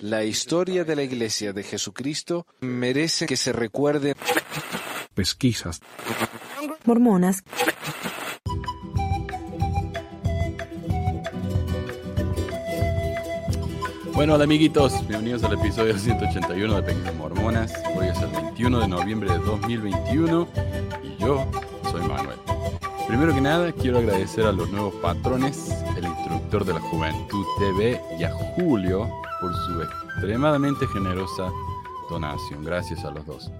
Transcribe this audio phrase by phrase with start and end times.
[0.00, 4.14] La historia de la Iglesia de Jesucristo merece que se recuerde.
[5.12, 5.82] Pesquisas.
[6.86, 7.44] Mormonas.
[14.14, 17.72] Bueno, hola amiguitos, bienvenidos al episodio 181 de Pequeñas Mormonas.
[17.94, 20.48] Hoy es el 21 de noviembre de 2021
[21.02, 21.46] y yo
[21.90, 22.38] soy Manuel.
[23.06, 28.00] Primero que nada, quiero agradecer a los nuevos patrones, el instructor de la Juventud TV
[28.18, 29.10] y a Julio
[29.40, 29.78] por su
[30.20, 31.50] extremadamente generosa
[32.10, 32.62] donación.
[32.62, 33.50] Gracias a los dos.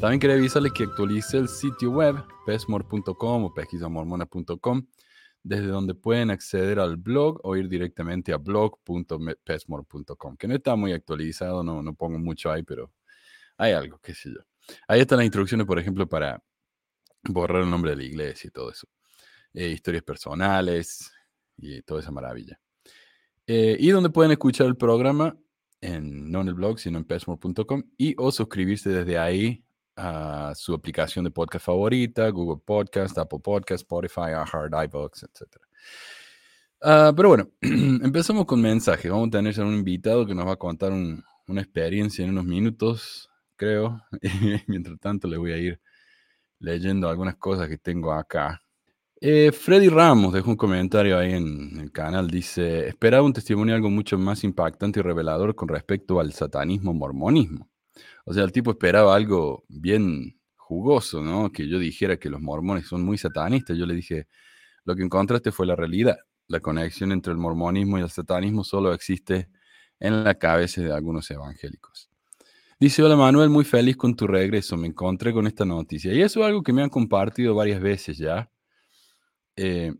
[0.00, 4.86] También quería avisarles que actualicé el sitio web pesmor.com o pesquisamormona.com
[5.42, 10.94] desde donde pueden acceder al blog o ir directamente a blog.pesmore.com, que no está muy
[10.94, 12.90] actualizado, no, no pongo mucho ahí, pero
[13.58, 14.40] hay algo, qué sé yo.
[14.86, 16.42] Ahí están las instrucciones, por ejemplo, para
[17.24, 18.88] borrar el nombre de la iglesia y todo eso.
[19.52, 21.12] Eh, historias personales
[21.58, 22.58] y toda esa maravilla.
[23.46, 25.36] Eh, y donde pueden escuchar el programa,
[25.80, 29.64] en, no en el blog, sino en pesmore.com, y o suscribirse desde ahí
[29.96, 35.56] a su aplicación de podcast favorita, Google Podcast, Apple Podcast, Spotify, iHeart, iVoox, etc.
[36.80, 39.10] Ah, pero bueno, empezamos con mensajes.
[39.10, 42.44] Vamos a tener a un invitado que nos va a contar una experiencia en unos
[42.44, 44.00] minutos, creo.
[44.68, 45.80] Mientras tanto, le voy a ir
[46.60, 48.62] leyendo algunas cosas que tengo acá.
[49.20, 52.28] Eh, Freddy Ramos dejó un comentario ahí en el canal.
[52.28, 57.68] Dice: Esperaba un testimonio algo mucho más impactante y revelador con respecto al satanismo mormonismo.
[58.24, 61.50] O sea, el tipo esperaba algo bien jugoso, ¿no?
[61.52, 63.76] Que yo dijera que los mormones son muy satanistas.
[63.78, 64.28] Yo le dije,
[64.84, 66.18] lo que encontraste fue la realidad.
[66.48, 69.48] La conexión entre el mormonismo y el satanismo solo existe
[70.00, 72.10] en la cabeza de algunos evangélicos.
[72.80, 74.76] Dice, hola Manuel, muy feliz con tu regreso.
[74.76, 76.12] Me encontré con esta noticia.
[76.14, 78.50] Y eso es algo que me han compartido varias veces ya.
[79.60, 79.92] Eh,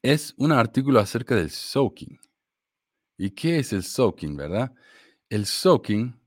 [0.00, 2.18] es un artículo acerca del soaking.
[3.18, 4.72] ¿Y qué es el soaking, verdad?
[5.28, 6.18] El soaking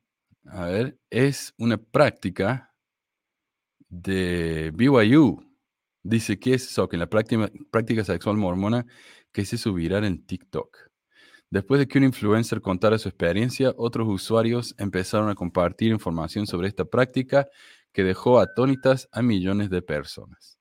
[0.46, 2.74] a ver, es una práctica
[3.90, 5.44] de BYU.
[6.04, 8.86] Dice que es que la práctica, práctica sexual mormona
[9.32, 10.78] que se subirá en TikTok.
[11.50, 16.68] Después de que un influencer contara su experiencia, otros usuarios empezaron a compartir información sobre
[16.68, 17.48] esta práctica
[17.92, 20.61] que dejó atónitas a millones de personas.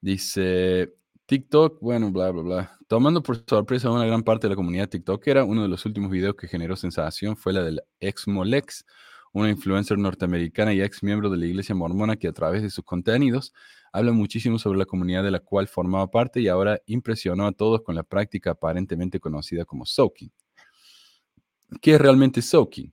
[0.00, 0.94] Dice,
[1.26, 2.78] TikTok, bueno, bla, bla, bla.
[2.88, 6.10] Tomando por sorpresa a una gran parte de la comunidad TikTokera, uno de los últimos
[6.10, 8.84] videos que generó sensación fue la del ex Molex,
[9.32, 12.84] una influencer norteamericana y ex miembro de la iglesia mormona que a través de sus
[12.84, 13.52] contenidos
[13.92, 17.82] habla muchísimo sobre la comunidad de la cual formaba parte y ahora impresionó a todos
[17.82, 20.32] con la práctica aparentemente conocida como soaking.
[21.80, 22.92] ¿Qué es realmente soaking?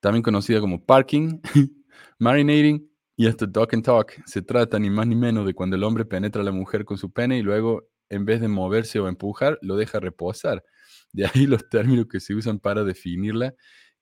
[0.00, 1.40] También conocida como parking,
[2.18, 2.89] marinating
[3.20, 6.06] y hasta Talk and Talk se trata ni más ni menos de cuando el hombre
[6.06, 9.58] penetra a la mujer con su pene y luego, en vez de moverse o empujar,
[9.60, 10.64] lo deja reposar.
[11.12, 13.54] De ahí los términos que se usan para definirla,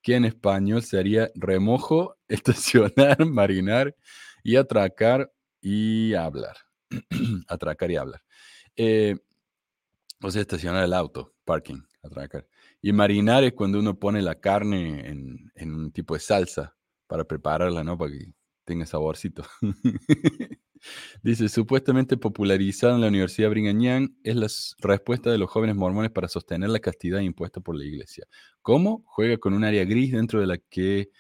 [0.03, 3.97] que en español sería remojo, estacionar, marinar
[4.45, 6.57] y atracar y hablar.
[7.49, 8.23] atracar y hablar.
[8.77, 9.17] Eh,
[10.23, 12.47] o sea, estacionar el auto, parking, atracar.
[12.81, 16.77] Y marinar es cuando uno pone la carne en, en un tipo de salsa
[17.09, 17.99] para prepararla, ¿no?
[17.99, 18.38] Para que
[18.69, 19.45] tenga saborcito.
[21.23, 24.47] Dice, supuestamente popularizado en la Universidad Brigham Young, es la
[24.87, 28.27] respuesta de los jóvenes mormones para sostener la castidad impuesta por la iglesia.
[28.61, 29.03] ¿Cómo?
[29.07, 31.11] Juega con un área gris dentro de la que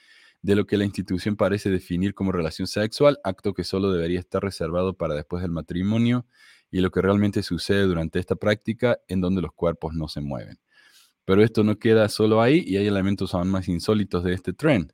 [0.40, 4.40] de lo que la institución parece definir como relación sexual, acto que solo debería estar
[4.40, 6.26] reservado para después del matrimonio,
[6.70, 10.60] y lo que realmente sucede durante esta práctica en donde los cuerpos no se mueven.
[11.24, 14.92] Pero esto no queda solo ahí y hay elementos aún más insólitos de este trend.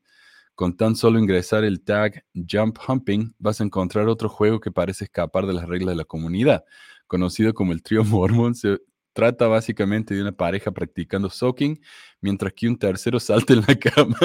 [0.54, 5.04] Con tan solo ingresar el tag Jump Humping, vas a encontrar otro juego que parece
[5.04, 6.64] escapar de las reglas de la comunidad.
[7.08, 8.78] Conocido como el trío mormón, se
[9.12, 11.80] trata básicamente de una pareja practicando soaking,
[12.20, 14.16] mientras que un tercero salta en la cama.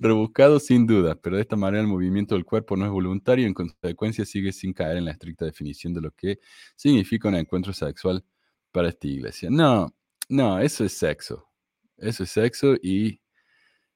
[0.00, 3.48] Rebuscado sin duda, pero de esta manera el movimiento del cuerpo no es voluntario y
[3.48, 6.38] en consecuencia sigue sin caer en la estricta definición de lo que
[6.76, 8.24] significa un encuentro sexual
[8.70, 9.48] para esta iglesia.
[9.50, 9.92] No,
[10.28, 11.48] no, eso es sexo.
[11.96, 13.20] Eso es sexo y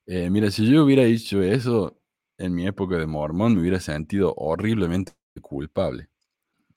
[0.06, 1.98] eh, mira, si yo hubiera dicho eso
[2.38, 6.08] en mi época de mormón, me hubiera sentido horriblemente culpable.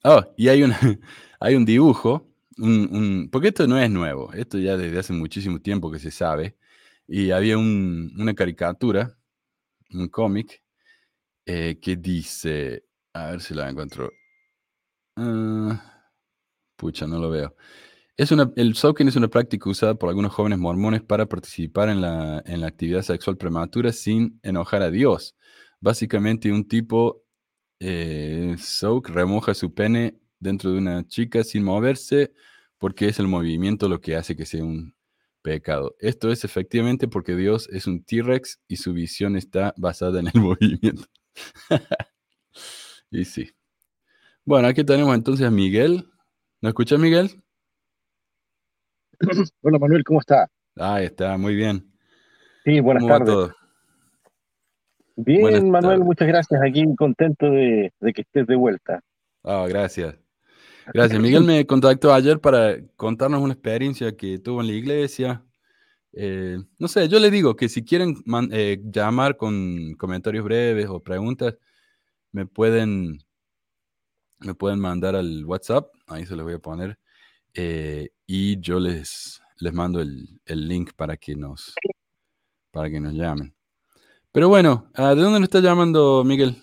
[0.03, 0.63] Oh, y hay,
[1.39, 2.27] hay un dibujo,
[2.59, 6.57] un, porque esto no es nuevo, esto ya desde hace muchísimo tiempo que se sabe,
[7.07, 9.17] y había una caricatura,
[9.93, 10.63] un cómic,
[11.45, 14.11] eh, que dice, a ver si la encuentro.
[15.17, 15.79] Ah,
[16.77, 17.55] pucha, no lo veo.
[18.17, 21.99] Es una, el soaking es una práctica usada por algunos jóvenes mormones para participar en
[21.99, 25.35] la, en la actividad sexual prematura sin enojar a Dios.
[25.81, 27.25] Básicamente un tipo
[27.79, 32.33] eh, soak remoja su pene dentro de una chica sin moverse
[32.77, 34.95] porque es el movimiento lo que hace que sea un
[35.41, 35.95] pecado.
[35.99, 40.33] Esto es efectivamente porque Dios es un T-Rex y su visión está basada en el
[40.41, 41.05] movimiento.
[43.11, 43.51] y sí.
[44.45, 46.07] Bueno, aquí tenemos entonces a Miguel.
[46.61, 47.44] ¿No escuchas, Miguel?
[49.61, 50.49] Hola, Manuel, ¿cómo está?
[50.75, 51.91] Ahí está, muy bien.
[52.63, 53.51] Sí, buenas tardes.
[55.15, 56.61] Bien, Manuel, muchas gracias.
[56.61, 59.01] Aquí contento de, que estés de vuelta.
[59.43, 60.15] Ah, gracias.
[60.93, 61.19] Gracias.
[61.19, 65.43] Miguel me contactó ayer para contarnos una experiencia que tuvo en la iglesia.
[66.11, 68.15] Eh, no sé, yo le digo que si quieren
[68.51, 71.55] eh, llamar con comentarios breves o preguntas,
[72.31, 73.19] me pueden,
[74.39, 76.99] me pueden mandar al WhatsApp, ahí se los voy a poner,
[77.53, 81.73] eh, y yo les, les mando el, link para que, nos,
[82.71, 83.53] para que nos llamen.
[84.31, 86.55] Pero bueno, ¿de dónde nos está llamando Miguel?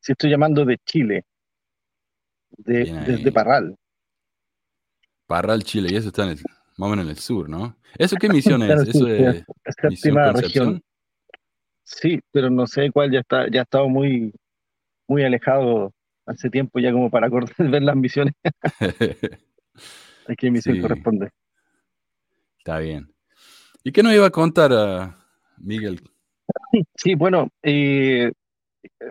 [0.00, 1.24] Sí, estoy llamando de Chile
[2.56, 3.76] desde Parral.
[5.26, 6.38] Parral, Chile, y eso está en el,
[6.76, 7.76] más o menos en el sur, ¿no?
[7.96, 8.88] ¿Eso qué misión es?
[8.88, 10.82] ¿Eso es misión Región.
[11.84, 14.32] Sí, pero no sé cuál, ya está, ya ha estado muy,
[15.08, 15.92] muy alejado
[16.26, 17.28] hace tiempo ya como para
[17.58, 18.34] ver las misiones.
[20.28, 21.30] ¿A qué misión corresponde?
[22.58, 23.10] Está bien.
[23.82, 25.18] ¿Y qué nos iba a contar a
[25.56, 26.00] Miguel?
[26.94, 28.32] Sí, bueno, eh,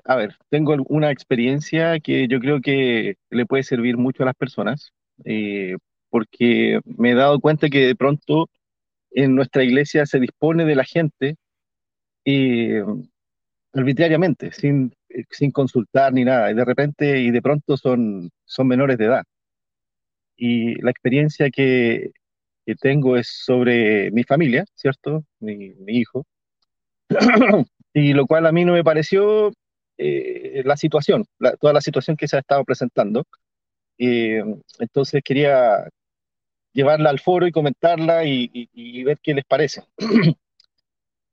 [0.06, 4.36] a ver, tengo una experiencia que yo creo que le puede servir mucho a las
[4.36, 4.94] personas,
[5.26, 5.78] eh,
[6.10, 8.48] porque me he dado cuenta que de pronto
[9.12, 11.36] en nuestra iglesia se dispone de la gente
[12.26, 12.84] eh,
[13.74, 14.94] arbitrariamente, sin,
[15.32, 19.24] sin consultar ni nada, y de repente y de pronto son, son menores de edad.
[20.38, 22.12] Y la experiencia que,
[22.66, 25.24] que tengo es sobre mi familia, ¿cierto?
[25.40, 26.26] Mi, mi hijo.
[27.94, 29.52] y lo cual a mí no me pareció
[29.98, 31.26] eh, la situación,
[31.60, 33.26] toda la situación que se ha estado presentando.
[33.98, 34.44] Eh,
[34.80, 35.90] entonces quería
[36.74, 39.84] llevarla al foro y comentarla y, ver qué les parece.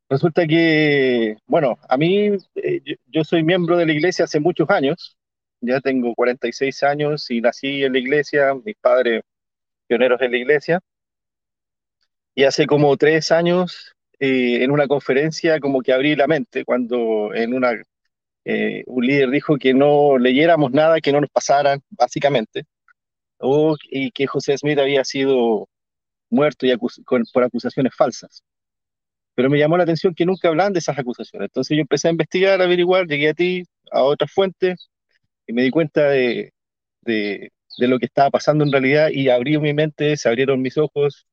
[0.08, 5.18] Resulta que, bueno, a mí, eh, yo, soy miembro de la iglesia hace muchos años,
[5.66, 9.22] ya tengo 46 años y nací en la iglesia, mis padres
[9.86, 10.80] pioneros en la iglesia,
[12.34, 17.54] y hace como tres años, en una conferencia, como que abrí la mente, cuando en
[17.54, 17.72] una
[18.44, 22.64] eh, un líder dijo que no leyéramos nada que no nos pasaran, básicamente,
[23.38, 25.68] o, y que José Smith había sido
[26.30, 26.76] muerto y
[27.32, 28.42] por acusaciones falsas.
[29.34, 31.48] Pero me llamó la atención que nunca hablaban de esas acusaciones.
[31.48, 34.90] Entonces yo empecé a investigar, a averiguar, llegué a ti, a otras fuentes,
[35.52, 36.52] me di cuenta de,
[37.02, 41.26] de, lo que estaba pasando en realidad y abrí mi mente, se abrieron mis ojos,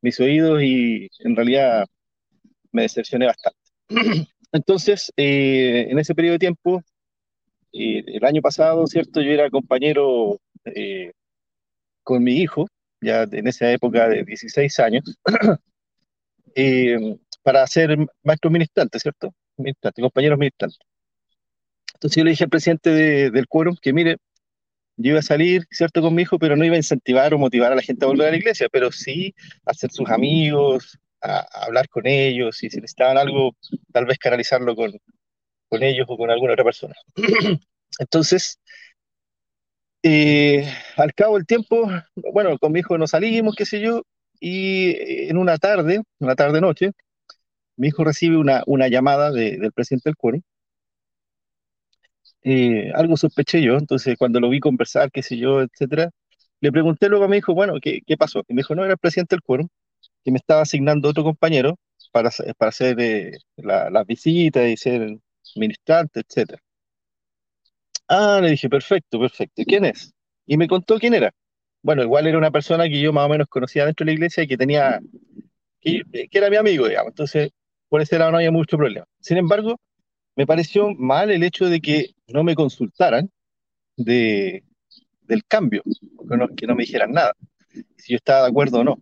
[0.00, 1.86] mis oídos y en realidad
[2.72, 3.58] me decepcioné bastante.
[4.52, 6.82] Entonces, eh, en ese periodo de tiempo,
[7.72, 9.20] eh, el año pasado, ¿cierto?
[9.20, 11.12] Yo era compañero eh,
[12.02, 12.66] con mi hijo,
[13.00, 15.18] ya en esa época de 16 años,
[17.42, 19.34] para ser maestro ministrante, ¿cierto?
[19.56, 20.38] Ministrante, compañeros.
[21.98, 22.90] Entonces yo le dije al presidente
[23.30, 24.18] del quórum que, mire,
[24.96, 27.72] yo iba a salir, ¿cierto?, con mi hijo, pero no iba a incentivar o motivar
[27.72, 29.34] a la gente a volver a la iglesia, pero sí
[29.64, 33.56] a ser sus amigos, a, hablar con ellos y si necesitaban algo,
[33.92, 34.92] tal vez canalizarlo con,
[35.68, 36.94] con ellos o con alguna otra persona.
[37.98, 38.60] Entonces,
[40.04, 41.90] eh, al cabo del tiempo,
[42.32, 44.02] bueno, con mi hijo nos salimos, qué sé yo,
[44.40, 46.92] y en una tarde, una tarde-noche,
[47.76, 50.40] mi hijo recibe una, una llamada del presidente del cuero.
[52.42, 56.10] Eh, algo sospeché yo, entonces cuando lo vi conversar, qué sé yo, etcétera,
[56.60, 58.42] le pregunté luego a mi hijo, bueno, ¿qué, qué pasó?
[58.48, 59.68] Y me dijo, no, era el presidente del quórum,
[60.24, 61.78] que me estaba asignando otro compañero
[62.12, 65.18] para, para hacer eh, las visitas y ser
[65.56, 66.58] ministrante, etc.
[68.08, 69.62] Ah, le dije, perfecto, perfecto.
[69.66, 70.12] ¿Quién es?
[70.46, 71.32] Y me contó quién era.
[71.82, 74.42] Bueno, igual era una persona que yo más o menos conocía dentro de la iglesia
[74.42, 75.00] y que tenía,
[75.80, 77.10] que, era mi amigo, digamos.
[77.12, 77.50] Entonces,
[77.88, 79.06] por ese lado no había mucho problema.
[79.20, 79.76] Sin embargo,
[80.36, 83.30] me pareció mal el hecho de que no me consultaran
[83.96, 84.64] de,
[85.22, 87.32] del cambio, que no, que no me dijeran nada,
[87.96, 88.98] si yo estaba de acuerdo o no.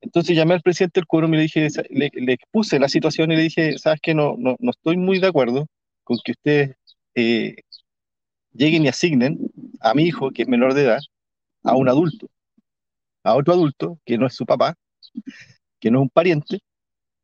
[0.00, 3.42] Entonces llamé al presidente del quórum y le dije, le, expuse la situación y le
[3.42, 5.66] dije, sabes que no, no, no estoy muy de acuerdo
[6.02, 6.76] con que ustedes
[7.14, 7.56] eh,
[8.52, 9.38] lleguen y asignen
[9.80, 11.00] a mi hijo, que es menor de edad,
[11.62, 12.28] a un adulto,
[13.22, 14.74] a otro adulto que no es su papá,
[15.78, 16.60] que no es un pariente,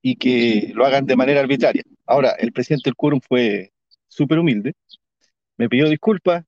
[0.03, 1.83] y que lo hagan de manera arbitraria.
[2.07, 3.73] Ahora, el presidente del quórum fue
[4.19, 4.75] súper humilde,
[5.59, 6.45] me pidió disculpas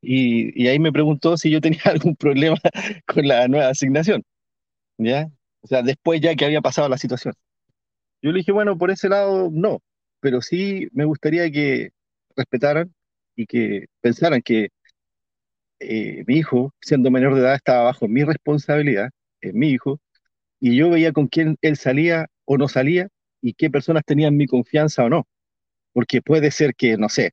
[0.00, 2.58] y, y, ahí me preguntó si yo tenía algún problema
[3.06, 4.24] con la nueva asignación.
[4.98, 5.28] ¿Ya?
[5.62, 7.34] O sea, después ya que había pasado la situación.
[8.22, 9.80] Yo le dije, bueno, por ese lado no,
[10.20, 11.90] pero sí me gustaría que
[12.36, 12.94] respetaran
[13.36, 14.70] y que pensaran que
[15.80, 19.10] eh, mi hijo, siendo menor de edad, estaba bajo mi responsabilidad,
[19.40, 20.00] es mi hijo,
[20.60, 23.08] y yo veía con quién él salía o no salía
[23.40, 25.26] y qué personas tenían mi confianza o no.
[25.98, 27.32] Porque puede ser que, no sé,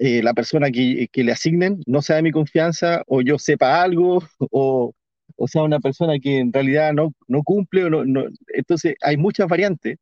[0.00, 3.80] eh, la persona que, que, le asignen no sea de mi confianza o yo sepa
[3.80, 4.20] algo
[4.50, 4.92] o,
[5.36, 7.84] o sea una persona que en realidad no, no cumple.
[7.84, 9.96] O no, no, Entonces hay muchas variantes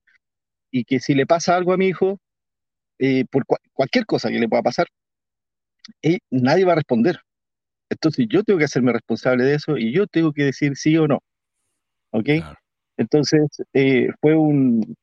[0.70, 2.18] y que si le pasa algo a mi hijo,
[2.98, 4.86] eh, por cualquier cosa que le pueda pasar,
[6.00, 7.20] eh, nadie va a responder.
[7.90, 11.06] Entonces yo tengo que hacerme responsable de eso y yo tengo que decir sí o
[11.06, 11.22] no.
[12.12, 12.30] ¿Ok?
[12.96, 13.42] Entonces
[13.74, 14.96] eh, fue un...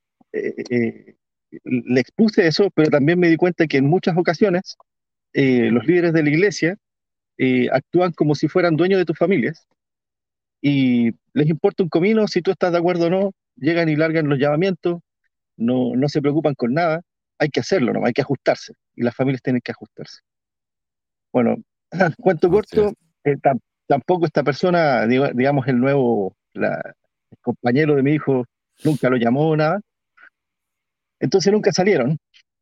[1.63, 4.75] le expuse eso, pero también me di cuenta que en muchas ocasiones
[5.33, 6.77] los líderes de la iglesia
[7.71, 9.67] actúan como si fueran dueños de tus familias
[10.63, 14.29] y les importa un comino si tú estás de acuerdo o no, llegan y largan
[14.29, 15.01] los llamamientos,
[15.57, 17.01] no, no se preocupan con nada,
[17.37, 18.05] hay que hacerlo, ¿no?
[18.05, 20.21] hay que ajustarse, y las familias tienen que ajustarse.
[21.33, 21.57] Bueno,
[22.17, 22.93] cuento corto,
[23.25, 23.35] eh,
[23.87, 28.45] tampoco esta persona, digamos, el nuevo, el compañero de mi hijo,
[28.85, 29.81] nunca lo llamó nada,
[31.23, 32.17] entonces nunca salieron,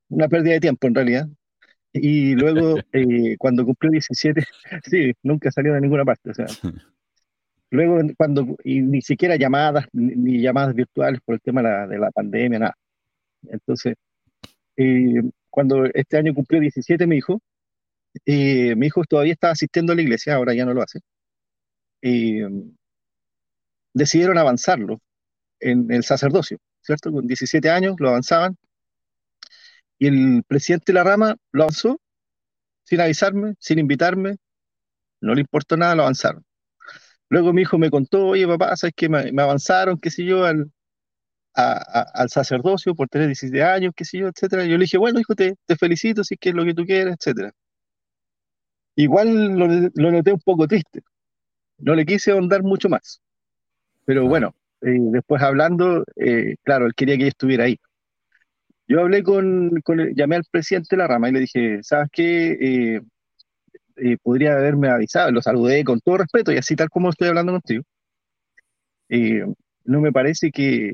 [0.10, 1.28] una pérdida de tiempo en realidad.
[1.94, 4.46] Y luego, eh, cuando cumplió 17,
[4.86, 6.30] sí, nunca salió de ninguna parte.
[6.30, 6.46] O sea,
[7.72, 12.00] luego, cuando, y ni siquiera llamadas, ni, llamadas virtuales por el tema de la, de
[12.00, 12.78] la pandemia, nada.
[13.50, 13.96] Entonces,
[14.78, 17.42] eh, cuando este año cumplió 17 mi hijo,
[18.26, 21.00] eh, mi hijo todavía estaba asistiendo a la iglesia, ahora ya no lo hace,
[22.04, 22.48] eh,
[23.94, 25.00] decidieron avanzarlo
[25.60, 27.12] en el sacerdocio, ¿cierto?
[27.12, 28.58] Con 17 años lo avanzaban
[30.00, 32.00] y el presidente de la rama lo avanzó
[32.86, 34.38] sin avisarme, sin invitarme,
[35.22, 36.44] no le importó nada, lo avanzaron.
[37.30, 39.10] Luego mi hijo me contó, oye papá, ¿sabes qué?
[39.10, 40.72] Me, me avanzaron, qué sé yo, al,
[41.54, 44.66] al sacerdocio por tener 17 años, qué sé yo, etcétera.
[44.66, 46.86] Yo le dije, bueno, hijo, te, te felicito si es que es lo que tú
[46.86, 47.52] quieres, etcétera.
[48.96, 51.02] Igual lo, lo, noté un poco triste.
[51.80, 53.22] No le quise ahondar mucho más.
[54.06, 57.80] Pero bueno, eh, después hablando, eh, claro, él quería que yo estuviera ahí.
[58.88, 63.02] Yo hablé con, con, llamé al presidente de la rama y le dije, ¿sabes qué?
[63.96, 67.52] Eh, podría haberme avisado, lo saludé con todo respeto y así tal como estoy hablando
[67.54, 67.84] contigo.
[69.86, 70.94] no me parece que,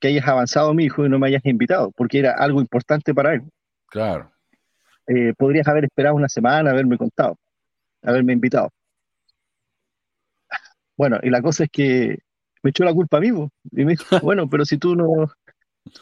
[0.00, 3.34] que hayas avanzado mi hijo y no me hayas invitado, porque era algo importante para
[3.34, 3.42] él.
[3.86, 4.32] Claro.
[5.36, 7.38] Podrías haber esperado una semana, haberme contado,
[8.02, 8.70] haberme invitado.
[10.96, 12.18] Bueno, y la cosa es que
[12.68, 15.06] me echó la culpa a mí, y me dijo, bueno, pero si tú no,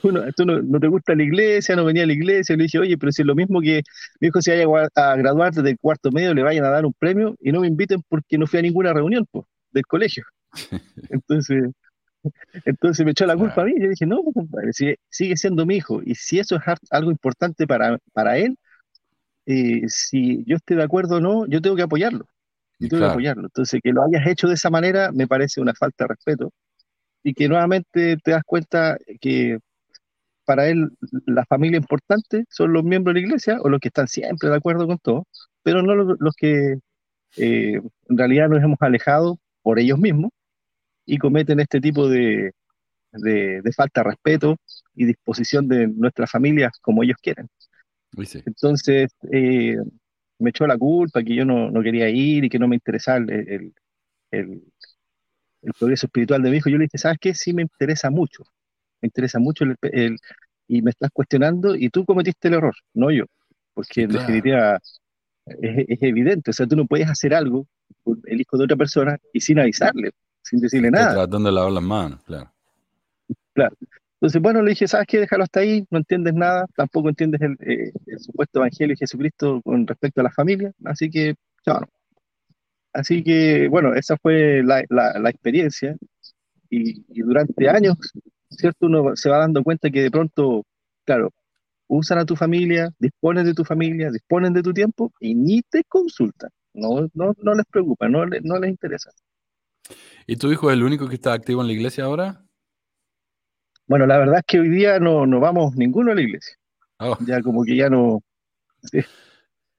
[0.02, 2.80] tú, no, tú no, te gusta la iglesia, no venía a la iglesia, le dije,
[2.80, 3.82] oye, pero si es lo mismo que
[4.20, 6.92] mi hijo se vaya a graduar desde el cuarto medio, le vayan a dar un
[6.92, 10.24] premio y no me inviten porque no fui a ninguna reunión pues, del colegio.
[11.10, 11.70] Entonces,
[12.64, 13.74] entonces me echó la culpa a mí.
[13.78, 16.02] Yo dije, no, compadre, sigue siendo mi hijo.
[16.04, 18.58] Y si eso es algo importante para, para él,
[19.46, 22.26] eh, si yo estoy de acuerdo o no, yo tengo que apoyarlo.
[22.78, 23.44] Yo tengo que apoyarlo.
[23.44, 26.52] Entonces, que lo hayas hecho de esa manera me parece una falta de respeto.
[27.22, 29.58] Y que nuevamente te das cuenta que
[30.44, 30.90] para él
[31.26, 34.56] la familia importante son los miembros de la iglesia o los que están siempre de
[34.56, 35.26] acuerdo con todo,
[35.62, 36.78] pero no los, que
[37.36, 40.30] eh, en realidad nos hemos alejado por ellos mismos
[41.04, 42.52] y cometen este tipo de,
[43.12, 44.56] de, falta de respeto
[44.94, 47.48] y disposición de nuestras familias como ellos quieren.
[48.46, 49.76] Entonces, eh,
[50.38, 53.18] me echó la culpa que yo no, no, quería ir y que no me interesaba
[53.18, 53.72] el, el,
[54.30, 54.62] el,
[55.78, 56.70] progreso espiritual de mi hijo.
[56.70, 57.34] Yo le dije, ¿sabes qué?
[57.34, 58.44] Sí me interesa mucho.
[59.00, 60.18] Me interesa mucho el,
[60.68, 63.24] y me estás cuestionando y tú cometiste el error, no yo.
[63.74, 64.78] Porque en definitiva
[65.46, 66.50] es, es, evidente.
[66.50, 67.66] O sea, tú no puedes hacer algo
[68.02, 70.12] por el hijo de otra persona y sin avisarle
[70.46, 71.12] sin decirle nada.
[71.12, 72.52] Tratando de lavar las manos, claro.
[73.52, 73.76] Claro.
[74.26, 75.20] Entonces, bueno, le dije, ¿sabes qué?
[75.20, 79.86] Déjalo hasta ahí, no entiendes nada, tampoco entiendes el, eh, supuesto evangelio de Jesucristo con
[79.86, 81.86] respecto a la familia, así que, chao.
[82.92, 85.94] Así que, bueno, esa fue la, la, experiencia
[86.68, 87.94] y, y, durante años,
[88.50, 88.86] ¿cierto?
[88.86, 90.64] Uno se va dando cuenta que de pronto,
[91.04, 91.30] claro,
[91.86, 95.84] usan a tu familia, disponen de tu familia, disponen de tu tiempo y ni te
[95.84, 99.10] consultan, no, no, no les preocupa, no, no les interesa.
[100.26, 102.45] ¿Y tu hijo es el único que está activo en la iglesia ahora?
[103.86, 106.56] Bueno, la verdad es que hoy día no, no vamos ninguno a la iglesia.
[106.98, 107.16] Oh.
[107.26, 108.22] Ya como que ya no...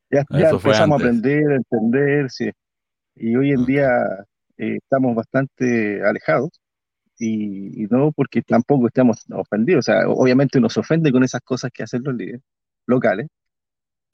[0.10, 2.50] Ya, empezamos a aprender, a entender, sí.
[3.16, 3.66] Y hoy en mm.
[3.66, 3.90] día
[4.58, 6.50] eh, estamos bastante alejados.
[7.20, 9.80] Y, no porque tampoco estamos ofendidos.
[9.80, 12.42] O sea, obviamente nos ofende con esas cosas que hacen los líderes
[12.86, 13.28] locales.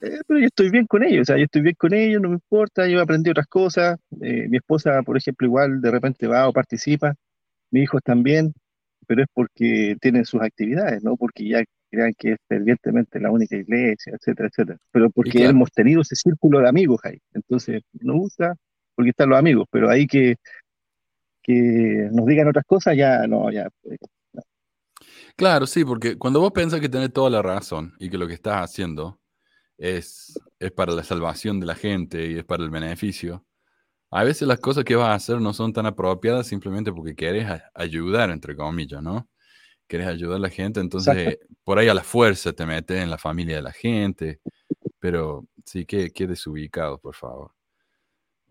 [0.00, 2.28] Eh, pero yo estoy bien con ellos, o sea, yo estoy bien con ellos, no
[2.28, 6.48] me importa, yo aprendí otras cosas, eh, mi esposa, por ejemplo, igual de repente va
[6.48, 7.14] o participa,
[7.70, 8.52] mis hijos también,
[9.06, 13.56] pero es porque tienen sus actividades, no porque ya crean que es fervientemente la única
[13.56, 18.54] iglesia, etcétera, etcétera, pero porque hemos tenido ese círculo de amigos ahí, entonces nos gusta
[18.94, 20.36] porque están los amigos, pero hay que,
[21.42, 23.68] que nos digan otras cosas, ya no, ya.
[23.84, 23.96] eh,
[25.36, 28.34] Claro, sí, porque cuando vos pensás que tenés toda la razón y que lo que
[28.34, 29.20] estás haciendo
[29.76, 33.44] es, es para la salvación de la gente y es para el beneficio,
[34.14, 37.46] a veces las cosas que vas a hacer no son tan apropiadas simplemente porque querés
[37.46, 39.28] a- ayudar, entre comillas, ¿no?
[39.88, 43.18] Querés ayudar a la gente, entonces por ahí a la fuerza te metes en la
[43.18, 44.40] familia de la gente,
[44.98, 47.52] pero sí que, que desubicado, por favor.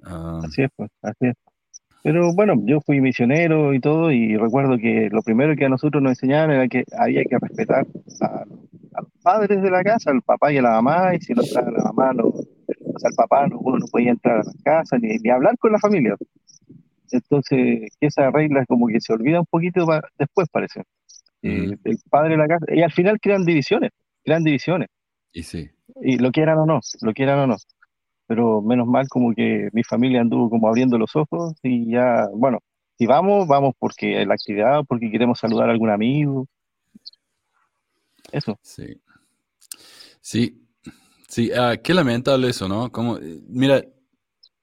[0.03, 1.36] Ah, Así es, pues, así es.
[2.03, 6.03] Pero bueno, yo fui misionero y todo, y recuerdo que lo primero que a nosotros
[6.03, 7.88] nos enseñaban era que había que respetar
[8.22, 11.34] a, a los padres de la casa, al papá y a la mamá, y si
[11.34, 12.34] no estaba la mamá, no,
[12.93, 15.57] o sea, el papá, no, uno no podía entrar a la casa ni, ni hablar
[15.57, 16.15] con la familia.
[17.12, 20.83] Entonces, esa regla como que se olvida un poquito pa- después, parece.
[21.41, 21.79] Eh, Ujú.
[21.83, 23.91] el padre de la casa, y al final crean divisiones,
[24.23, 24.88] crean divisiones,
[25.33, 25.69] y sí,
[26.01, 27.57] y lo quieran o no, lo quieran o no.
[28.25, 32.59] Pero menos mal como que mi familia anduvo como abriendo los ojos y ya, bueno,
[32.97, 36.47] si vamos, vamos porque la actividad, porque queremos saludar a algún amigo,
[38.31, 38.57] eso.
[38.62, 39.00] sí.
[40.21, 40.62] Sí,
[41.33, 42.91] sí, ah, qué lamentable eso, ¿no?
[42.91, 43.83] Como, eh, mira,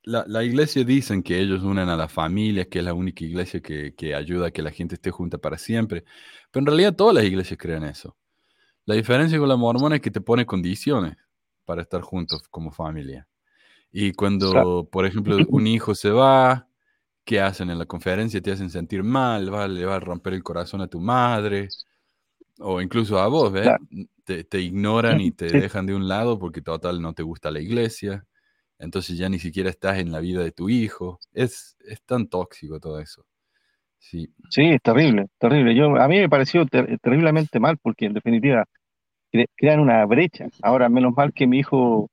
[0.05, 3.61] la, la iglesia dicen que ellos unen a las familias, que es la única iglesia
[3.61, 6.05] que, que ayuda a que la gente esté junta para siempre,
[6.51, 8.17] pero en realidad todas las iglesias creen eso.
[8.87, 11.17] La diferencia con la mormona es que te pone condiciones
[11.65, 13.29] para estar juntos como familia.
[13.93, 16.69] Y cuando, por ejemplo, un hijo se va,
[17.25, 18.41] ¿qué hacen en la conferencia?
[18.41, 21.69] Te hacen sentir mal, le va a romper el corazón a tu madre,
[22.61, 23.63] o incluso a vos, ¿ves?
[23.65, 23.85] Claro.
[24.25, 25.57] Te, te ignoran y te Sí.
[25.59, 28.25] dejan de un lado porque total no te gusta la iglesia.
[28.79, 31.19] Entonces ya ni siquiera estás en la vida de tu hijo.
[31.33, 33.27] Es, es tan tóxico todo eso.
[33.99, 35.75] Sí, Sí, es terrible, terrible.
[35.75, 38.65] Yo, a mí me pareció ter- terriblemente mal porque en definitiva
[39.33, 40.49] cre- crean una brecha.
[40.63, 42.11] Ahora, menos mal que mi hijo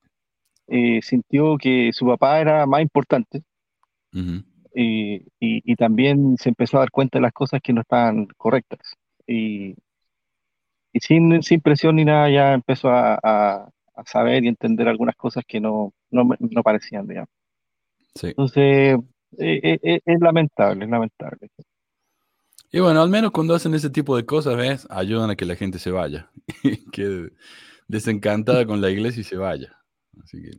[0.68, 3.44] eh, sintió que su papá era más importante
[4.74, 8.28] y, y- y también se empezó a dar cuenta de las cosas que no estaban
[8.38, 8.80] correctas.
[9.26, 9.76] Y,
[10.98, 15.16] y sin, sin presión ni nada ya empezó a, a- a saber y entender algunas
[15.16, 17.30] cosas que no, no, no parecían, digamos.
[18.16, 18.28] sí.
[18.28, 19.00] Entonces,
[19.40, 21.50] eh, eh, eh, es lamentable, es lamentable.
[22.72, 24.88] Y bueno, al menos cuando hacen ese tipo de cosas, ¿ves?
[24.92, 26.30] Ayudan a que la gente se vaya.
[26.92, 27.32] Quede
[27.88, 29.78] desencantada con la iglesia y se vaya.
[30.22, 30.52] Así que...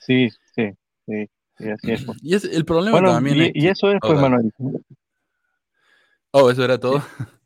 [0.00, 0.70] Sí, sí,
[1.06, 2.04] sí, sí, así es.
[2.04, 2.18] pues.
[2.22, 4.20] Y es, el problema Bueno, también y, es y que- eso es, pues.
[4.20, 4.52] Manuel.
[6.32, 7.00] Oh, eso era todo.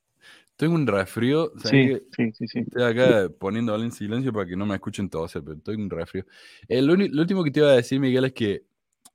[0.59, 1.53] Tengo un resfrío.
[1.63, 2.59] ¿sabes Sí, sí, sí, sí.
[2.59, 6.25] Estoy acá poniéndole en silencio para que no me escuchen todos, pero en un resfrío.
[6.67, 8.65] Eh, lo, último que te iba a decir, Miguel, es que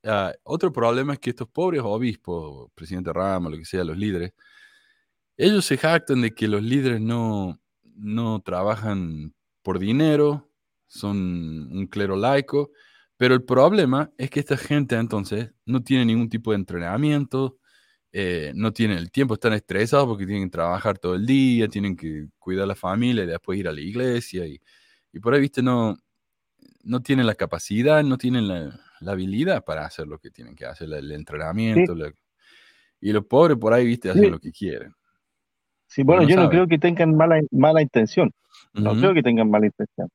[0.04, 4.32] ah, otro problema es que estos pobres obispos, presidente Ramos, lo que sea, los líderes,
[5.36, 7.60] ellos se jactan de que los líderes no,
[7.94, 10.50] no trabajan por dinero,
[10.86, 11.18] son
[11.76, 12.70] un clero laico,
[13.18, 17.58] pero el problema es que esta gente entonces no tiene ningún tipo de entrenamiento,
[18.16, 21.96] eh, no tienen el tiempo, están estresados porque tienen que trabajar todo el día, tienen
[21.96, 24.60] que cuidar a la familia y después ir a la iglesia y,
[25.12, 25.96] y por ahí, viste, no,
[26.84, 30.64] no tienen la capacidad, no tienen la, la habilidad para hacer lo que tienen que
[30.64, 31.92] hacer, el entrenamiento.
[31.96, 32.12] la-
[33.00, 34.30] y los pobres por ahí, viste, hacen Sí.
[34.30, 34.94] lo que quieren.
[35.88, 38.32] Sí, bueno, no yo no creo que tengan mala, mala intención.
[38.72, 40.08] No creo que tengan mala intención.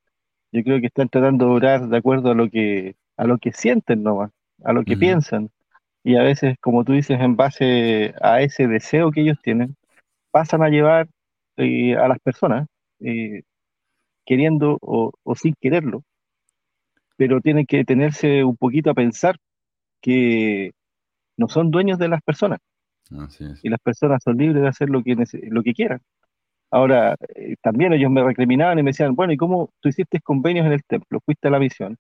[0.54, 3.52] Yo creo que están tratando de orar de acuerdo a lo que, a lo que
[3.52, 4.32] sienten nomás,
[4.64, 5.52] a lo que piensan.
[6.10, 9.76] Y a veces, como tú dices, en base a ese deseo que ellos tienen,
[10.32, 11.08] pasan a llevar
[11.58, 12.68] eh, a las personas,
[13.00, 13.44] eh,
[14.26, 16.02] queriendo o, o sin quererlo,
[17.16, 19.36] pero tienen que detenerse un poquito a pensar
[20.02, 20.72] que
[21.38, 22.60] no son dueños de las personas
[23.20, 23.64] Así es.
[23.64, 25.16] y las personas son libres de hacer lo que,
[25.52, 26.02] lo que quieran.
[26.72, 30.66] Ahora, eh, también ellos me recriminaban y me decían, bueno, ¿y cómo tú hiciste convenios
[30.66, 31.20] en el templo?
[31.24, 31.98] Fuiste a la misión.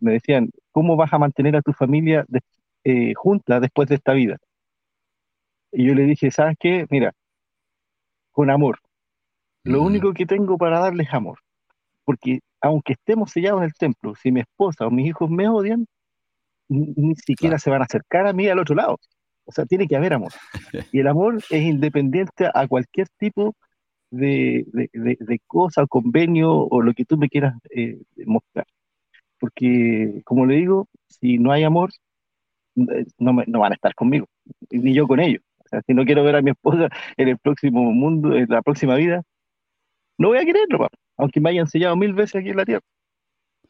[0.00, 2.40] Me decían, ¿cómo vas a mantener a tu familia de-
[2.84, 4.36] eh, junta después de esta vida?
[5.72, 6.86] Y yo le dije, ¿sabes qué?
[6.90, 7.12] Mira,
[8.32, 8.78] con amor.
[9.64, 9.86] Lo Ujú.
[9.88, 11.38] único que tengo para darles es amor.
[12.04, 15.86] Porque aunque estemos sellados en el templo, si mi esposa o mis hijos me odian,
[16.68, 17.58] ni, siquiera Claro.
[17.58, 18.98] se van a acercar a mí al otro lado.
[19.44, 20.30] O sea, tiene que haber amor.
[20.92, 23.54] Y el amor es independiente a cualquier tipo
[24.10, 28.66] de, de, de- de cosa, convenio o lo que tú me quieras eh, mostrar.
[29.38, 31.90] Porque, como le digo, si no hay amor,
[32.74, 34.26] no, me- no van a estar conmigo,
[34.70, 35.42] ni yo con ellos.
[35.64, 38.62] O sea, si no quiero ver a mi esposa en el próximo mundo, en la
[38.62, 39.22] próxima vida,
[40.18, 42.84] no voy a quererlo, aunque me hayan sellado mil veces aquí en la tierra.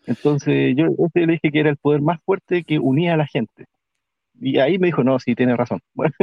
[0.07, 3.27] Entonces, yo ese le dije que era el poder más fuerte que unía a la
[3.27, 3.67] gente.
[4.41, 5.81] Y ahí me dijo, no, sí, tienes razón.
[5.95, 6.15] Bueno,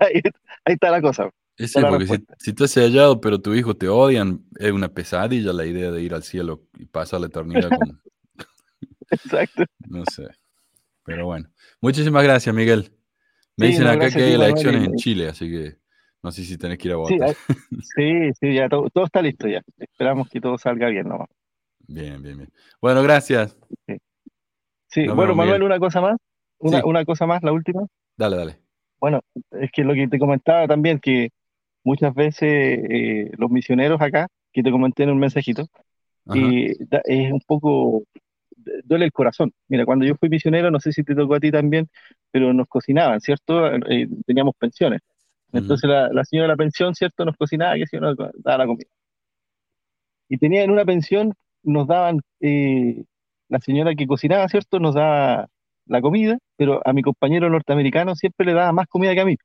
[0.00, 0.20] ahí,
[0.64, 1.30] ahí está la cosa.
[1.74, 2.06] La porque
[2.38, 6.02] si, tú has hallado, pero tu hijo te odian, es una pesadilla la idea de
[6.02, 8.00] ir al cielo y pasar la eternidad con,
[9.10, 9.64] Exacto.
[9.88, 10.28] no sé.
[11.04, 11.48] Pero bueno.
[11.80, 12.92] Muchísimas gracias, Miguel.
[13.56, 15.76] Me Sí, dicen acá que hay elecciones en Chile, así que
[16.22, 17.34] no sé si tenés que ir a Sí, votar.
[17.96, 19.60] sí, sí, ya todo, todo está listo ya.
[19.78, 21.28] Esperamos que todo salga bien nomás.
[21.86, 22.48] Bien, bien, bien.
[22.80, 23.56] Bueno, gracias.
[24.88, 25.62] Sí, Nos bueno, vemos, Manuel, Miguel.
[25.72, 26.16] una cosa más,
[26.58, 26.84] una, Sí.
[26.86, 27.86] una cosa más, la última.
[28.16, 28.58] Dale, dale.
[29.00, 29.20] Bueno,
[29.52, 31.30] es que lo que te comentaba también, que
[31.82, 35.66] muchas veces eh, los misioneros acá, que te comenté en un mensajito,
[36.32, 38.04] y da- es un poco,
[38.84, 39.52] duele el corazón.
[39.68, 41.88] Mira, cuando yo fui misionero, no sé si te tocó a ti también,
[42.30, 43.74] pero nos cocinaban, ¿cierto?
[43.74, 45.00] Eh, teníamos pensiones.
[45.52, 47.24] Entonces la, la señora de la pensión, ¿cierto?
[47.24, 48.88] Nos cocinaba, que si nos daba la comida.
[50.28, 53.04] Y tenía en una pensión, nos daban, eh,
[53.48, 54.78] la señora que cocinaba, ¿cierto?
[54.80, 55.48] Nos daba
[55.86, 59.36] la comida, pero a mi compañero norteamericano siempre le daba más comida que a mí.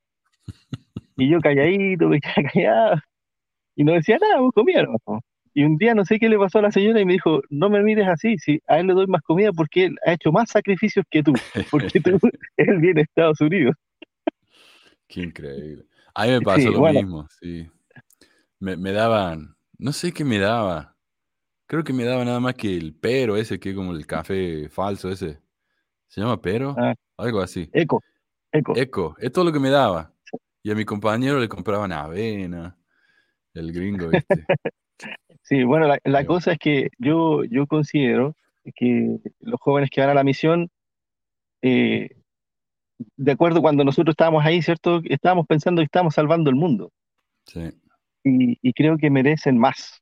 [1.17, 2.95] Y yo calladito, me quedaba callado,
[3.75, 5.19] y no decía nada, pues comía nomás, po.
[5.58, 7.67] Y un día no sé qué le pasó a la señora y me dijo, no
[7.67, 10.52] me mires así, si a él le doy más comida porque él ha hecho más
[10.52, 11.34] sacrificios que tú,
[11.72, 12.12] porque tú,
[12.58, 13.74] él viene a Estados Unidos.
[15.08, 15.88] Qué increíble.
[16.13, 17.02] A mí me pasó Sí, lo bueno.
[17.02, 17.67] mismo, sí.
[18.60, 20.96] Me, me daban, no sé qué me daba.
[21.65, 24.70] Creo que me daba nada más que el pero ese, que es como el café
[24.70, 25.39] falso ese.
[26.06, 26.76] ¿Se llama pero?
[26.78, 26.93] Ah.
[27.17, 27.67] Algo así.
[27.74, 28.04] Eco,
[28.52, 28.78] eco.
[28.78, 30.13] Eco, es todo lo que me daba.
[30.62, 32.78] Y a mi compañero le compraban avena,
[33.56, 34.46] el gringo, ¿viste?
[35.47, 38.36] Sí, bueno, la, la cosa es que yo, yo considero
[38.75, 40.69] que los jóvenes que van a la misión,
[41.62, 42.10] eh,
[43.15, 45.01] de acuerdo cuando nosotros estábamos ahí, ¿cierto?
[45.05, 46.91] Estábamos pensando que estábamos salvando el mundo
[47.45, 47.62] Sí,
[48.25, 50.01] y, y creo que merecen más.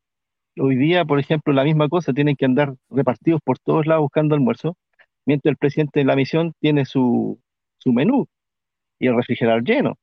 [0.58, 4.34] Hoy día, por ejemplo, la misma cosa, tienen que andar repartidos por todos lados buscando
[4.34, 4.78] almuerzo,
[5.26, 7.40] mientras el presidente de la misión tiene su,
[7.78, 8.26] su menú
[8.98, 9.98] y el refrigerador lleno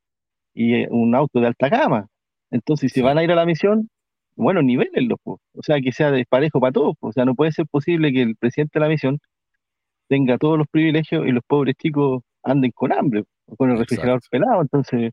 [0.55, 2.07] y eh, un auto de alta gama.
[2.53, 3.03] Entonces, si Sí.
[3.03, 3.89] van a ir a la misión,
[4.37, 5.17] bueno, nivelenlo.
[5.63, 6.97] O sea, que sea desparejo para todos.
[7.01, 9.21] O sea, no puede ser posible que el presidente de la misión
[10.09, 13.25] tenga todos los privilegios y los pobres chicos anden con hambre,
[13.57, 14.31] con el refrigerador Exacto.
[14.31, 14.61] pelado.
[14.63, 15.13] Entonces,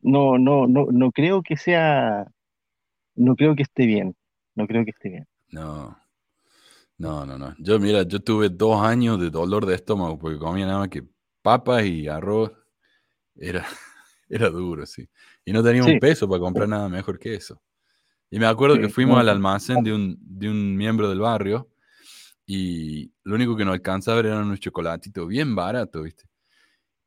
[0.00, 2.26] no, no, no, no creo que sea,
[3.16, 4.14] no creo que esté bien,
[4.54, 5.26] no creo que esté bien.
[5.50, 5.98] no.
[6.98, 7.54] No, no, no.
[7.58, 11.02] Yo, mira, yo tuve dos años de dolor de estómago porque comía nada más que
[11.42, 12.52] papas y arroz.
[13.34, 13.66] Era,
[14.30, 15.06] era duro, sí.
[15.44, 15.90] Y no tenía Sí.
[15.92, 17.60] un peso para comprar nada mejor que eso.
[18.30, 21.68] Y me acuerdo que fuimos al almacén de un, de un miembro del barrio
[22.44, 26.24] y lo único que nos alcanzaba eran unos chocolatitos bien baratos, ¿viste?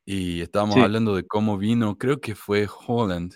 [0.05, 0.81] Y estábamos Sí.
[0.81, 3.35] hablando de cómo vino, creo que fue Holland.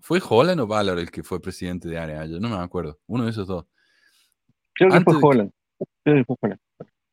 [0.00, 2.24] ¿Fue Holland o Ballard el que fue presidente de área?
[2.26, 2.98] Yo no me acuerdo.
[3.06, 3.66] Uno de esos dos.
[4.74, 5.50] Creo que Antes fue que- Holland.
[6.04, 6.60] Que fue Holland.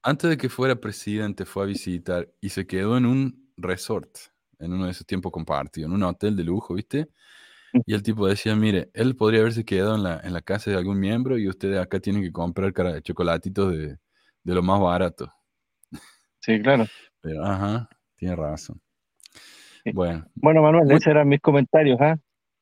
[0.02, 4.16] Antes de que fuera presidente, fue a visitar y se quedó en un resort,
[4.60, 7.10] en uno de esos tiempos compartidos, en un hotel de lujo, ¿viste?
[7.86, 10.78] Y el tipo decía, mire, él podría haberse quedado en la, en la casa de
[10.78, 13.98] algún miembro y ustedes acá tienen que comprar chocolatitos de,
[14.44, 15.32] de lo más barato.
[16.40, 16.86] Sí, claro.
[17.22, 18.80] Pero, ajá, tiene razón.
[19.84, 19.92] Sí.
[19.94, 22.18] Bueno, Bueno, Manuel, Muy- esos eran mis comentarios, ¿ah?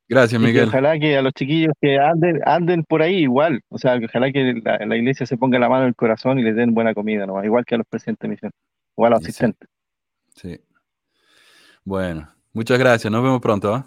[0.10, 0.68] gracias, Y que Miguel.
[0.70, 4.32] ojalá que a los chiquillos que anden, anden por ahí igual, o sea, que ojalá
[4.32, 6.94] que la, la iglesia se ponga la mano en el corazón y les den buena
[6.94, 8.52] comida nomás, igual que a los presidentes de misión,
[8.96, 9.26] o a los sí.
[9.26, 9.70] asistentes.
[10.36, 10.60] Sí.
[11.84, 13.12] Bueno, muchas gracias.
[13.12, 13.74] Nos vemos pronto.
[13.76, 13.86] ¿ah?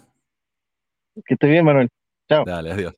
[1.25, 1.89] Que esté bien, Manuel.
[2.27, 2.43] Chao.
[2.45, 2.93] Dale, adiós.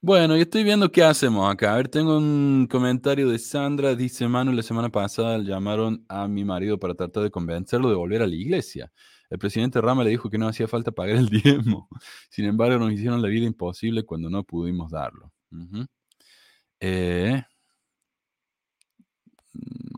[0.00, 1.72] Bueno, y estoy viendo qué hacemos acá.
[1.72, 3.94] A ver, tengo un comentario de Sandra.
[3.94, 8.22] Dice, Manu, la semana pasada llamaron a mi marido para tratar de convencerlo de volver
[8.22, 8.92] a la iglesia.
[9.30, 11.88] El presidente Rama le dijo que no hacía falta pagar el diezmo.
[12.30, 15.32] Sin embargo, nos hicieron la vida imposible cuando no pudimos darlo.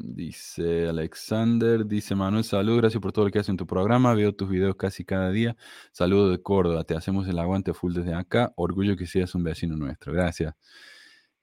[0.00, 4.14] Dice Alexander, dice Manuel, salud, gracias por todo lo que haces en tu programa.
[4.14, 5.56] Veo tus videos casi cada día.
[5.92, 8.52] Saludos de Córdoba, te hacemos el aguante full desde acá.
[8.56, 10.12] Orgullo que seas un vecino nuestro.
[10.12, 10.54] Gracias.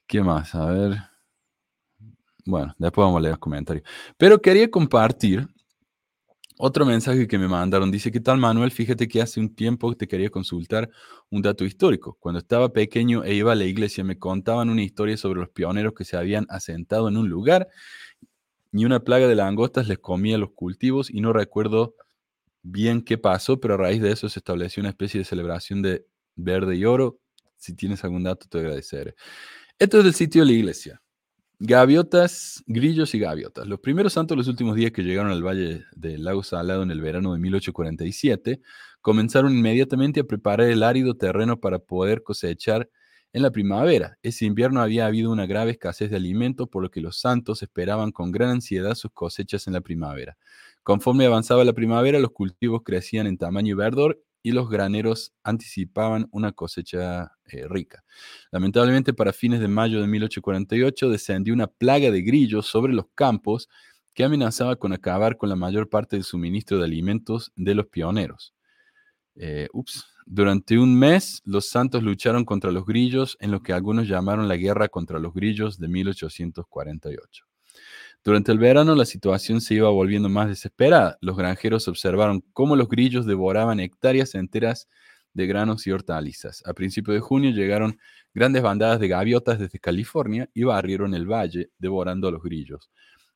[0.08, 0.54] ¿Qué más?
[0.56, 0.98] A ver.
[2.46, 3.88] Bueno, después vamos a leer los comentarios.
[4.18, 5.48] Pero quería compartir
[6.58, 7.92] otro mensaje que me mandaron.
[7.92, 8.72] Dice, ¿qué tal Manuel?
[8.72, 10.90] Fíjate que hace un tiempo te quería consultar
[11.30, 12.18] un dato histórico.
[12.20, 15.94] Cuando estaba pequeño e iba a la iglesia, me contaban una historia sobre los pioneros
[15.94, 17.68] que se habían asentado en un lugar
[18.78, 21.96] y una plaga de langostas les comía los cultivos y no recuerdo
[22.62, 26.06] bien qué pasó, pero a raíz de eso se estableció una especie de celebración de
[26.36, 27.20] verde y oro.
[27.56, 29.16] Si tienes algún dato, te agradeceré.
[29.80, 31.02] Esto es del sitio de la iglesia.
[31.58, 33.66] Gaviotas, grillos y gaviotas.
[33.66, 37.00] Los primeros santos los últimos días que llegaron al valle del lago Salado en el
[37.00, 38.60] verano de 1847
[39.00, 42.90] comenzaron inmediatamente a preparar el árido terreno para poder cosechar
[43.36, 44.18] en la primavera.
[44.24, 48.14] Ese invierno había habido una grave escasez de alimentos, por lo que los santos esperaban
[48.14, 50.38] con gran ansiedad sus cosechas en la primavera.
[50.84, 56.30] Conforme avanzaba la primavera, los cultivos crecían en tamaño y verdor y los graneros anticipaban
[56.32, 58.06] una cosecha eh, rica.
[58.52, 63.68] Lamentablemente, para fines de mayo de 1848 descendió una plaga de grillos sobre los campos
[64.14, 68.56] que amenazaba con acabar con la mayor parte del suministro de alimentos de los pioneros.
[69.36, 70.15] Eh, ups.
[70.28, 74.58] Durante un mes, los santos lucharon contra los grillos en lo que algunos llamaron la
[74.58, 77.46] guerra contra los grillos de 1848.
[78.24, 81.20] Durante el verano la situación se iba volviendo más desesperada.
[81.22, 84.90] Los granjeros observaron cómo los grillos devoraban hectáreas enteras
[85.36, 86.64] de granos y hortalizas.
[86.66, 88.00] A principios de junio llegaron
[88.34, 92.90] grandes bandadas de gaviotas desde California y barrieron el valle, devorando a los grillos.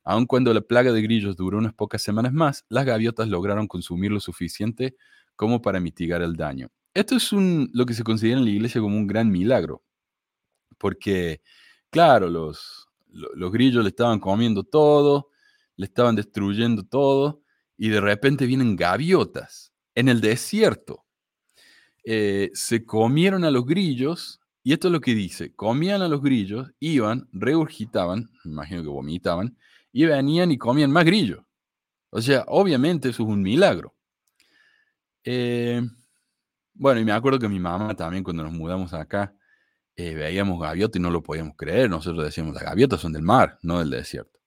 [0.03, 4.11] Aun cuando la plaga de grillos duró unas pocas semanas más, las gaviotas lograron consumir
[4.11, 4.95] lo suficiente
[5.35, 6.71] como para mitigar el daño.
[6.93, 9.83] Esto es un, lo que se considera en la iglesia como un gran milagro,
[10.77, 11.41] porque,
[11.89, 15.29] claro, los, los grillos le estaban comiendo todo,
[15.75, 17.43] le estaban destruyendo todo,
[17.77, 21.05] y de repente vienen gaviotas en el desierto.
[22.03, 26.21] Eh, se comieron a los grillos, y esto es lo que dice, comían a los
[26.21, 29.57] grillos, iban, regurgitaban, imagino que vomitaban,
[29.91, 31.41] y venían y comían más grillos.
[32.11, 33.95] O sea, obviamente eso es un milagro.
[35.23, 35.81] Eh,
[36.79, 39.35] bueno, y me acuerdo que mi mamá también cuando nos mudamos acá,
[39.97, 41.89] eh, veíamos gaviotas y no lo podíamos creer.
[41.89, 44.39] Nosotros decíamos, las gaviotas son del mar, no del desierto.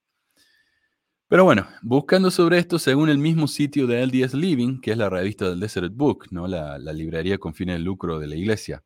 [1.28, 5.10] Pero bueno, buscando sobre esto, según el mismo sitio de LDS Living, que es la
[5.10, 6.46] revista del Desert Book, ¿no?
[6.48, 8.82] la, la librería con fines de lucro de la iglesia,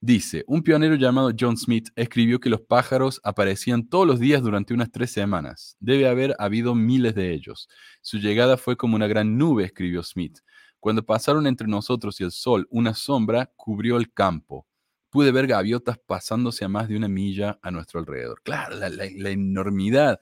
[0.00, 4.74] dice, un pionero llamado John Smith escribió que los pájaros aparecían todos los días durante
[4.74, 5.76] unas tres semanas.
[5.80, 7.68] Debe haber habido miles de ellos.
[8.02, 10.38] Su llegada fue como una gran nube, escribió Smith.
[10.86, 14.68] Cuando pasaron entre nosotros y el sol, una sombra cubrió el campo
[15.10, 18.40] pude ver gaviotas pasándose a más de una milla a nuestro alrededor.
[18.44, 20.20] Claro, la, enormidad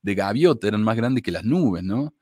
[0.00, 2.14] de gaviotas eran más grandes que las nubes, ¿no?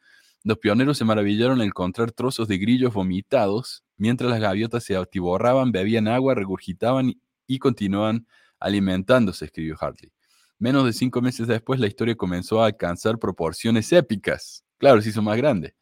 [0.43, 5.71] Los pioneros se maravillaron al encontrar trozos de grillos vomitados, mientras las gaviotas se atiborraban,
[5.71, 7.15] bebían agua, regurgitaban
[7.47, 8.27] y, continuaban
[8.59, 10.11] alimentándose, escribió Hartley.
[10.59, 14.65] Menos de cinco meses después, la historia comenzó a alcanzar proporciones épicas.
[14.79, 15.77] Claro, se hizo más grande.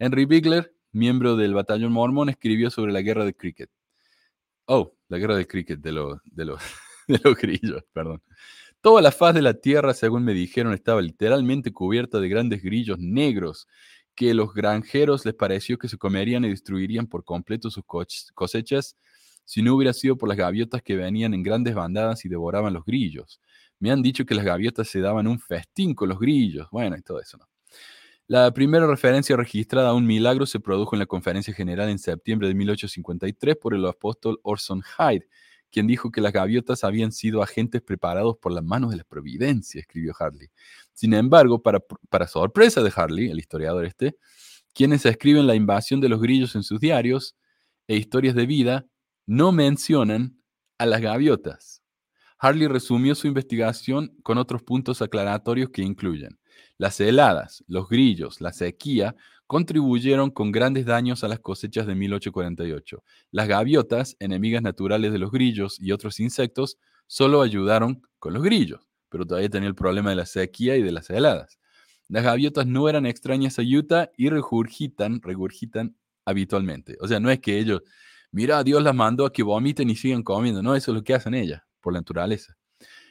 [0.00, 3.70] Henry Bigler, miembro del batallón mormón, escribió sobre la guerra de cricket.
[4.66, 6.44] Oh, la guerra del cricket, de, de,
[7.08, 8.22] de los grillos, perdón.
[8.80, 12.98] Toda la faz de la tierra, según me dijeron, estaba literalmente cubierta de grandes grillos
[12.98, 13.66] negros
[14.14, 17.84] que los granjeros les pareció que se comerían y destruirían por completo sus
[18.34, 18.96] cosechas
[19.44, 22.84] si no hubiera sido por las gaviotas que venían en grandes bandadas y devoraban los
[22.84, 23.40] grillos.
[23.78, 26.68] Me han dicho que las gaviotas se daban un festín con los grillos.
[26.70, 27.46] Bueno, y todo eso, ¿no?
[28.26, 32.48] La primera referencia registrada a un milagro se produjo en la Conferencia General en septiembre
[32.48, 35.28] de 1853 por el apóstol Orson Hyde,
[35.70, 39.78] quien dijo que las gaviotas habían sido agentes preparados por las manos de la providencia,
[39.78, 40.48] escribió Harley.
[40.94, 44.16] Sin embargo, para, sorpresa de Harley, el historiador este,
[44.72, 47.36] quienes escriben la invasión de los grillos en sus diarios
[47.88, 48.86] e historias de vida
[49.26, 50.40] no mencionan
[50.78, 51.82] a las gaviotas.
[52.38, 56.38] Harley resumió su investigación con otros puntos aclaratorios que incluyen
[56.78, 59.14] las heladas, los grillos, la sequía
[59.46, 63.02] contribuyeron con grandes daños a las cosechas de 1848.
[63.30, 68.88] Las gaviotas, enemigas naturales de los grillos y otros insectos, solo ayudaron con los grillos,
[69.08, 71.58] pero todavía tenía el problema de la sequía y de las heladas.
[72.08, 76.96] Las gaviotas no eran extrañas a Utah y regurgitan, regurgitan habitualmente.
[77.00, 77.82] O sea, no es que ellos,
[78.30, 80.62] mira, Dios las mandó a que vomiten y sigan comiendo.
[80.62, 82.56] No, eso es lo que hacen ellas, por la naturaleza.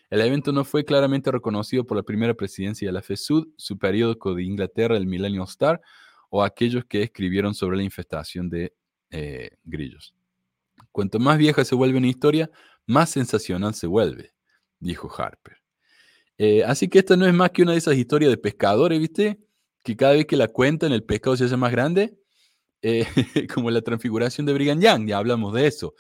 [0.10, 4.36] El evento no fue claramente reconocido por la primera presidencia de la FESUD, su periódico
[4.36, 5.82] de Inglaterra, el Millennium Star,
[6.30, 8.74] o aquellos que escribieron sobre la infestación de
[9.12, 10.14] eh, grillos.
[10.92, 12.50] Cuanto más vieja se vuelve una historia,
[12.86, 14.34] más sensacional se vuelve,
[14.80, 15.58] dijo Harper.
[16.38, 19.40] Eh, así que esta no es más que una de esas historias de pescadores, ¿viste?
[19.84, 22.18] Que cada vez que la cuentan el pescado se hace más grande,
[22.82, 23.06] eh,
[23.54, 25.96] como la transfiguración de Brigham Young, ya hablamos de eso.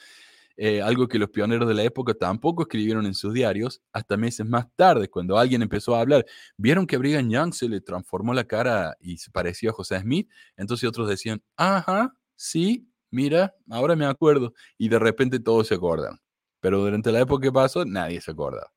[0.55, 4.45] Eh, algo que los pioneros de la época tampoco escribieron en sus diarios hasta meses
[4.45, 6.25] más tarde, cuando alguien empezó a hablar.
[6.57, 9.99] Vieron que a Brigham Young se le transformó la cara y se parecía a José
[9.99, 15.75] Smith, entonces otros decían, ajá, sí, mira, ahora me acuerdo, y de repente todos se
[15.75, 16.19] acordan.
[16.59, 18.71] Pero durante la época que pasó, nadie se acordaba.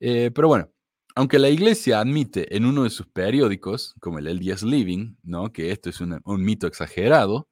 [0.00, 0.70] Eh, pero bueno,
[1.14, 5.52] aunque la iglesia admite en uno de sus periódicos, como el LDS Living, ¿no?
[5.52, 7.48] que esto es un mito exagerado,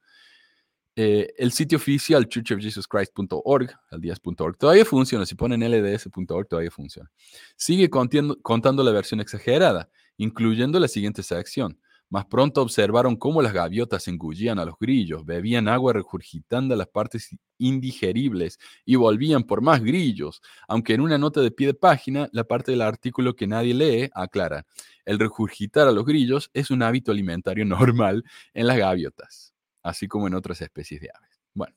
[0.96, 5.26] eh, el sitio oficial churchofjesuschrist.org, al todavía funciona.
[5.26, 7.10] Si ponen lds.org, todavía funciona.
[7.56, 11.80] Sigue contando la versión exagerada, incluyendo la siguiente sección.
[12.10, 17.30] Más pronto observaron cómo las gaviotas engullían a los grillos, bebían agua regurgitando las partes
[17.58, 22.44] indigeribles y volvían por más grillos, aunque en una nota de pie de página, la
[22.44, 24.64] parte del artículo que nadie lee aclara,
[25.04, 29.53] el regurgitar a los grillos es un hábito alimentario normal en las gaviotas
[29.84, 31.40] así como en otras especies de aves.
[31.52, 31.76] Bueno,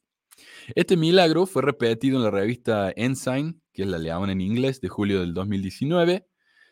[0.75, 4.87] este milagro fue repetido en la revista Ensign, que es la leaban en inglés, de
[4.87, 6.25] julio del 2019,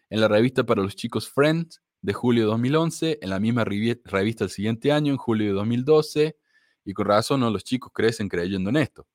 [0.10, 4.44] en la revista para los chicos Friends, de julio de 2011, en la misma revista
[4.44, 6.38] el siguiente año, en julio de 2012,
[6.86, 7.50] y con razón ¿no?
[7.50, 9.08] los chicos crecen creyendo en esto.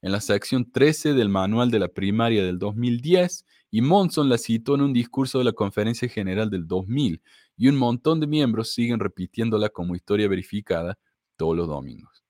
[0.00, 4.76] En la sección 13 del manual de la primaria del 2010, y Monson la citó
[4.76, 7.20] en un discurso de la Conferencia General del 2000,
[7.56, 10.96] y un montón de miembros siguen repitiéndola como historia verificada
[11.38, 12.22] todos los domingos.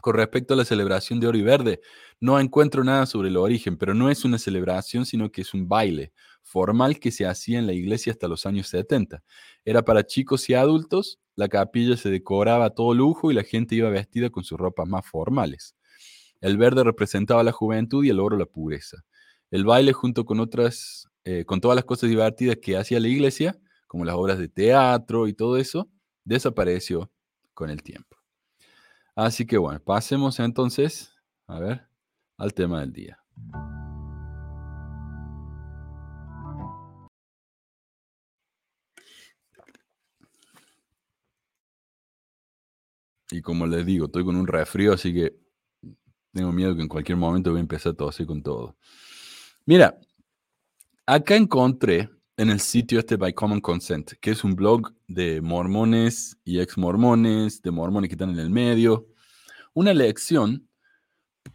[0.00, 1.80] Con respecto a la celebración de Oro y Verde,
[2.18, 5.68] no encuentro nada sobre el origen, pero no es una celebración, sino que es un
[5.68, 9.22] baile formal que se hacía en la iglesia hasta los años 70.
[9.64, 13.76] Era para chicos y adultos, la capilla se decoraba a todo lujo y la gente
[13.76, 15.76] iba vestida con sus ropas más formales.
[16.40, 19.04] El verde representaba la juventud y el oro la pureza.
[19.52, 23.56] El baile junto con otras, eh, con todas las cosas divertidas que hacía la iglesia,
[23.86, 25.88] como las obras de teatro y todo eso,
[26.24, 27.12] desapareció
[27.54, 28.21] con el tiempo.
[29.14, 31.14] Así que bueno, pasemos entonces,
[31.46, 31.86] a ver,
[32.38, 33.18] al tema del día.
[43.30, 45.34] Y como les digo, estoy con un resfrío, así que
[46.32, 48.76] tengo miedo que en cualquier momento voy a empezar todo así con todo.
[49.64, 49.98] Mira,
[51.06, 56.36] acá encontré en el sitio este By Common Consent, que es un blog de mormones
[56.44, 59.06] y ex mormones, de mormones que están en el medio,
[59.74, 60.68] una lección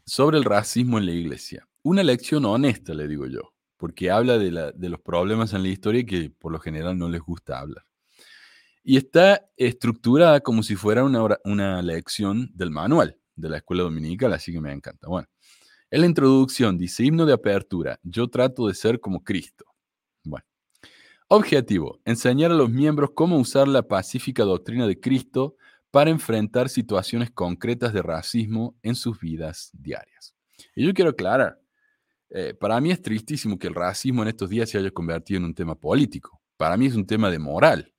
[0.05, 1.67] sobre el racismo en la iglesia.
[1.81, 6.05] Una lección honesta, le digo yo, porque habla de, de los problemas en la historia
[6.05, 7.85] que por lo general no les gusta hablar.
[8.83, 14.33] Y está estructurada como si fuera una, una lección del manual de la escuela dominical,
[14.33, 15.07] así que me encanta.
[15.07, 15.27] Bueno,
[15.89, 19.65] en la introducción dice himno de apertura, yo trato de ser como Cristo.
[21.29, 25.57] Objetivo, enseñar a los miembros cómo usar la pacífica doctrina de Cristo
[25.91, 30.33] para enfrentar situaciones concretas de racismo en sus vidas diarias.
[30.73, 31.59] Y yo quiero aclarar,
[32.29, 35.45] eh, para mí es tristísimo que el racismo en estos días se haya convertido en
[35.45, 36.41] un tema político.
[36.55, 37.93] Para mí es un tema de moral.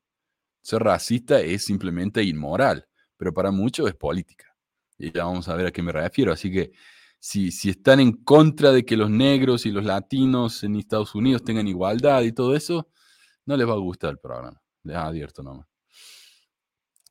[0.62, 2.88] Ser racista es simplemente inmoral,
[3.18, 4.56] pero para muchos es política.
[4.96, 6.32] Y ya vamos a ver a qué me refiero.
[6.32, 6.72] Así que
[7.20, 11.44] si, si están en contra de que los negros y los latinos en Estados Unidos
[11.44, 12.88] tengan igualdad y todo eso,
[13.48, 14.60] no les va a gustar el programa.
[14.82, 15.66] Les advierto nomás.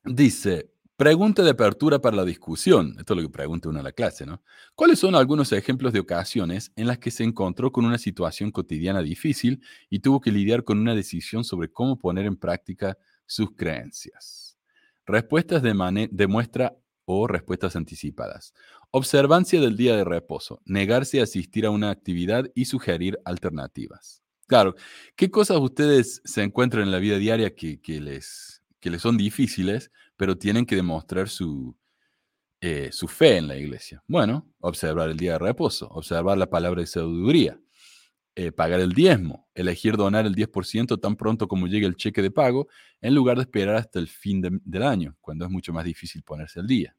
[0.04, 2.94] Dice, pregunta de apertura para la discusión.
[2.96, 4.40] Esto es lo que pregunta uno en la clase, ¿no?
[4.76, 9.02] ¿Cuáles son algunos ejemplos de ocasiones en las que se encontró con una situación cotidiana
[9.02, 12.96] difícil y tuvo que lidiar con una decisión sobre cómo poner en práctica
[13.26, 14.56] sus creencias.
[15.06, 18.54] Respuestas de, de muestra o respuestas anticipadas.
[18.92, 20.62] Observancia del día de reposo.
[20.66, 24.22] Negarse a asistir a una actividad y sugerir alternativas.
[24.48, 24.74] Claro,
[25.14, 29.90] ¿qué cosas ustedes se encuentran en la vida diaria que, les, que les son difíciles,
[30.16, 31.76] pero tienen que demostrar su,
[32.60, 34.02] eh, su fe en la iglesia?
[34.08, 37.60] Bueno, observar el día de reposo, observar la palabra de sabiduría,
[38.36, 42.32] eh, pagar el diezmo, elegir donar el 10% tan pronto como llegue el cheque de
[42.32, 42.68] pago,
[43.02, 46.60] en lugar de esperar hasta el fin del año, cuando es mucho más difícil ponerse
[46.60, 46.96] al día.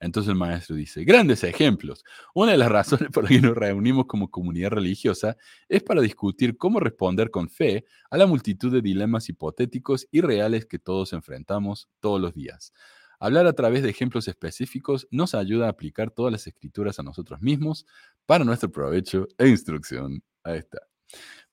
[0.00, 2.04] Entonces el maestro dice, grandes ejemplos.
[2.34, 5.36] Una de las razones por las que nos reunimos como comunidad religiosa
[5.68, 10.66] es para discutir cómo responder con fe a la multitud de dilemas hipotéticos y reales
[10.66, 12.72] que todos enfrentamos todos los días.
[13.18, 17.40] Hablar a través de ejemplos específicos nos ayuda a aplicar todas las escrituras a nosotros
[17.40, 17.86] mismos
[18.26, 20.78] para nuestro provecho e instrucción Ahí está.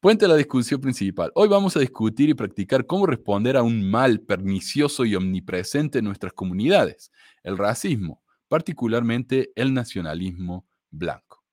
[0.02, 1.32] Puente a la discusión principal.
[1.36, 6.06] Hoy vamos a discutir y practicar cómo responder a un mal pernicioso y omnipresente en
[6.06, 7.12] nuestras comunidades,
[7.44, 11.44] el racismo, particularmente el nacionalismo blanco.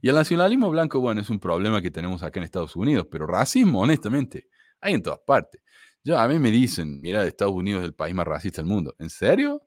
[0.00, 3.26] Y el nacionalismo blanco, bueno, es un problema que tenemos acá en Estados Unidos, pero
[3.26, 4.48] racismo, honestamente,
[4.80, 5.60] hay en todas partes.
[6.02, 8.94] Yo, a mí me dicen, mira, Estados Unidos es el país más racista del mundo.
[8.98, 9.62] ¿En serio?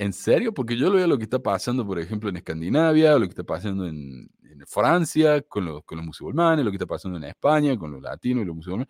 [0.00, 0.54] ¿En serio?
[0.54, 3.44] Porque yo lo veo lo que está pasando, por ejemplo, en Escandinavia, lo que está
[3.44, 4.30] pasando en,
[4.66, 8.56] Francia con los, musulmanes, lo que está pasando en España con los latinos y los
[8.56, 8.88] musulmanes.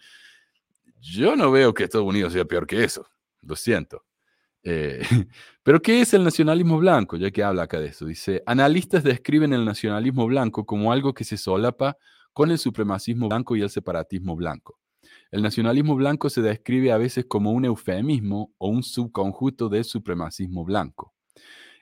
[1.00, 3.04] Yo no veo que Estados Unidos sea peor que eso,
[3.42, 4.04] lo siento.
[4.62, 5.00] Eh,
[5.64, 7.16] pero ¿qué es el nacionalismo blanco?
[7.16, 8.06] Ya que habla acá de eso.
[8.06, 11.96] Dice, analistas describen el nacionalismo blanco como algo que se solapa
[12.32, 14.78] con el supremacismo blanco y el separatismo blanco.
[15.30, 20.64] El nacionalismo blanco se describe a veces como un eufemismo o un subconjunto del supremacismo
[20.64, 21.14] blanco.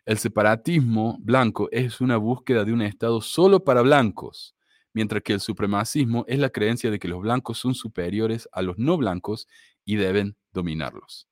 [0.05, 4.55] El separatismo blanco es una búsqueda de un Estado solo para blancos,
[4.93, 8.79] mientras que el supremacismo es la creencia de que los blancos son superiores a los
[8.79, 9.49] no blancos
[9.85, 11.27] y deben dominarlos.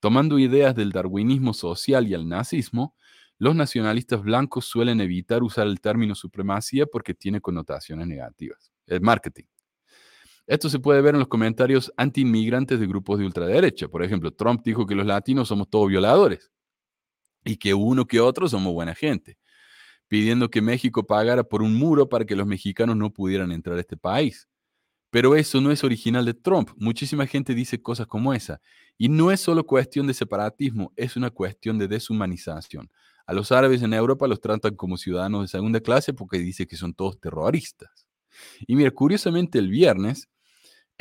[0.00, 2.94] Tomando ideas del darwinismo social y el nazismo,
[3.38, 8.72] los nacionalistas blancos suelen evitar usar el término supremacía porque tiene connotaciones negativas.
[8.86, 9.51] El marketing.
[10.46, 13.88] Esto se puede ver en los comentarios anti-inmigrantes de grupos de ultraderecha.
[13.88, 16.50] Por ejemplo, Trump dijo que los latinos somos todos violadores
[17.44, 19.38] y que uno que otro somos buena gente,
[20.08, 23.80] pidiendo que México pagara por un muro para que los mexicanos no pudieran entrar a
[23.80, 24.48] este país.
[25.10, 26.70] Pero eso no es original de Trump.
[26.76, 28.60] Muchísima gente dice cosas como esa.
[28.96, 32.90] Y no es solo cuestión de separatismo, es una cuestión de deshumanización.
[33.26, 36.76] A los árabes en Europa los tratan como ciudadanos de segunda clase porque dice que
[36.76, 38.06] son todos terroristas.
[38.66, 40.28] Y mira, curiosamente el viernes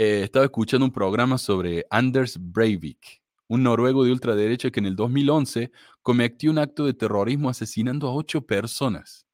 [0.03, 4.95] eh, estaba escuchando un programa sobre Anders Breivik, un noruego de ultraderecha que en el
[4.95, 5.71] 2011
[6.01, 9.27] cometió un acto de terrorismo asesinando a ocho personas.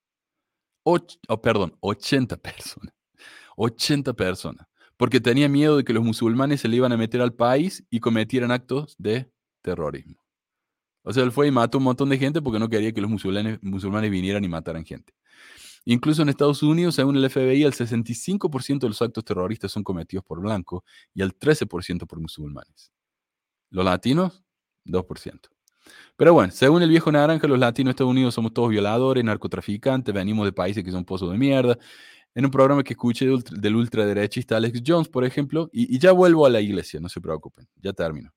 [0.84, 2.94] Ocho, oh, perdón, 80 personas.
[3.56, 4.68] 80 personas.
[4.98, 8.02] Porque tenía miedo de que los musulmanes se le iban a meter al país y
[8.02, 10.22] cometieran actos de terrorismo.
[11.04, 13.10] O sea, él fue y mató un montón de gente porque no quería que los
[13.10, 15.14] musulmanes, musulmanes vinieran y mataran gente.
[15.90, 20.26] Incluso en Estados Unidos, según el FBI, el 65% de los actos terroristas son cometidos
[20.26, 20.84] por blancos
[21.14, 22.92] y el 13% por musulmanes.
[23.70, 24.44] Los latinos,
[24.84, 25.40] 2%.
[26.18, 30.14] Pero bueno, según el viejo naranja, los latinos de Estados Unidos somos todos violadores, narcotraficantes,
[30.14, 31.78] venimos de países que son pozos de mierda.
[32.36, 36.46] En un programa que escuché del, ultraderechista Alex Jones, por ejemplo, y, y ya vuelvo
[36.46, 38.34] a la iglesia, no se preocupen, ya termino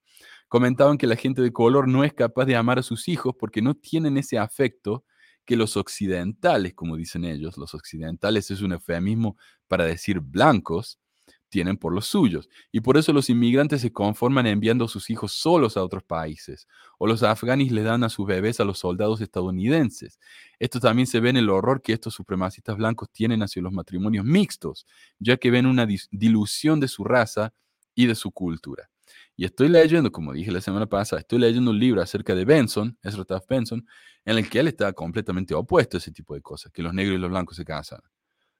[0.47, 3.63] comentaban que la gente de color no es capaz de amar a sus hijos porque
[3.63, 5.05] no tienen ese afecto
[5.51, 9.37] que los occidentales, como dicen ellos, los occidentales es un eufemismo
[9.67, 11.01] para decir blancos,
[11.49, 12.49] tienen por los suyos.
[12.71, 16.69] Y por eso los inmigrantes se conforman enviando a sus hijos solos a otros países.
[16.99, 20.21] O los afganis le dan a sus bebés a los soldados estadounidenses.
[20.61, 24.25] Esto también se ve en el horror que estos supremacistas blancos tienen hacia los matrimonios
[24.25, 24.87] mixtos,
[25.19, 27.53] ya que ven una dilución de su raza
[27.97, 28.89] y de su cultura.
[29.37, 32.99] Y estoy leyendo, como dije la semana pasada, estoy leyendo un libro acerca de Benson,
[33.03, 33.87] Ezra Taft Benson,
[34.25, 37.17] en el que él está completamente opuesto a ese tipo de cosas, que los negros
[37.17, 38.01] y los blancos se casan.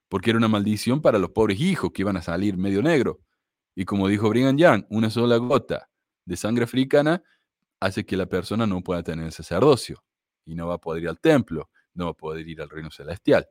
[0.09, 3.21] Porque era una maldición para los pobres hijos que iban a salir medio negro.
[3.75, 5.89] Y como dijo Brigham Young, una sola gota
[6.25, 7.23] de sangre africana
[7.79, 10.03] hace que la persona no pueda tener el sacerdocio
[10.45, 12.91] y no va a poder ir al templo, no va a poder ir al reino
[12.91, 13.47] celestial.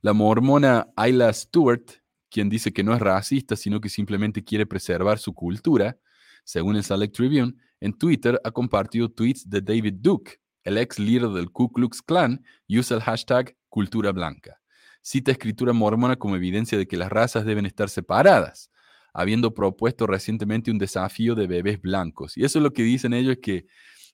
[0.00, 2.01] La mormona Ayla Stewart
[2.32, 5.98] quien dice que no es racista, sino que simplemente quiere preservar su cultura,
[6.44, 11.28] según el Select Tribune, en Twitter ha compartido tweets de David Duke, el ex líder
[11.28, 14.60] del Ku Klux Klan, y usa el hashtag cultura blanca.
[15.02, 18.70] Cita escritura mormona como evidencia de que las razas deben estar separadas,
[19.12, 22.36] habiendo propuesto recientemente un desafío de bebés blancos.
[22.36, 23.66] Y eso es lo que dicen ellos, que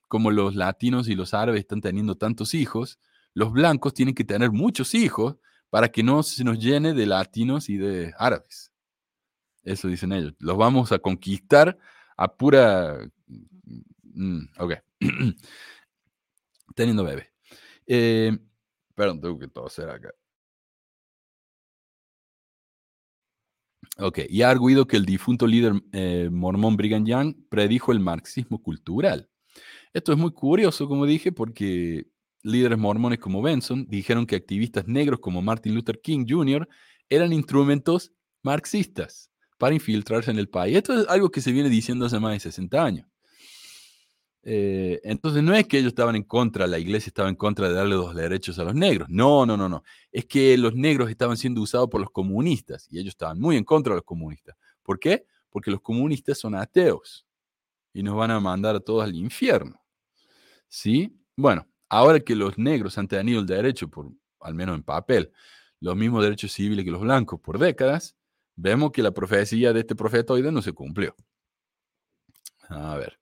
[0.07, 2.99] como los latinos y los árabes están teniendo tantos hijos,
[3.33, 5.37] los blancos tienen que tener muchos hijos
[5.69, 8.71] para que no se nos llene de latinos y de árabes.
[9.63, 10.33] Eso dicen ellos.
[10.39, 11.77] Los vamos a conquistar
[12.17, 12.97] a pura...
[14.03, 14.73] Mm, ok.
[16.75, 17.31] Teniendo bebé.
[17.85, 18.37] Eh,
[18.95, 20.11] perdón, tengo que toser acá.
[23.97, 28.61] Ok, y ha arguido que el difunto líder eh, mormón Brigham Young predijo el marxismo
[28.63, 29.29] cultural.
[29.93, 32.07] Esto es muy curioso, como dije, porque
[32.43, 36.67] líderes mormones como Benson dijeron que activistas negros como Martin Luther King Jr.
[37.09, 38.11] eran instrumentos
[38.41, 40.77] marxistas para infiltrarse en el país.
[40.77, 43.07] Esto es algo que se viene diciendo hace más de 60 años.
[44.41, 47.75] Eh, entonces no es que ellos estaban en contra, la iglesia estaba en contra de
[47.75, 49.09] darle los derechos a los negros.
[49.09, 49.83] No, no, no, no.
[50.11, 53.65] Es que los negros estaban siendo usados por los comunistas y ellos estaban muy en
[53.65, 54.55] contra de los comunistas.
[54.81, 55.25] ¿Por qué?
[55.49, 57.25] Porque los comunistas son ateos
[57.93, 59.81] y nos van a mandar a todos al infierno.
[60.67, 61.13] ¿Sí?
[61.35, 65.31] Bueno, Ahora que los negros han tenido el derecho, por, al menos en papel,
[65.79, 68.15] los mismos derechos civiles que los blancos por décadas,
[68.55, 71.15] vemos que la profecía de este profeta hoy no se cumplió.
[72.69, 73.19] A ver.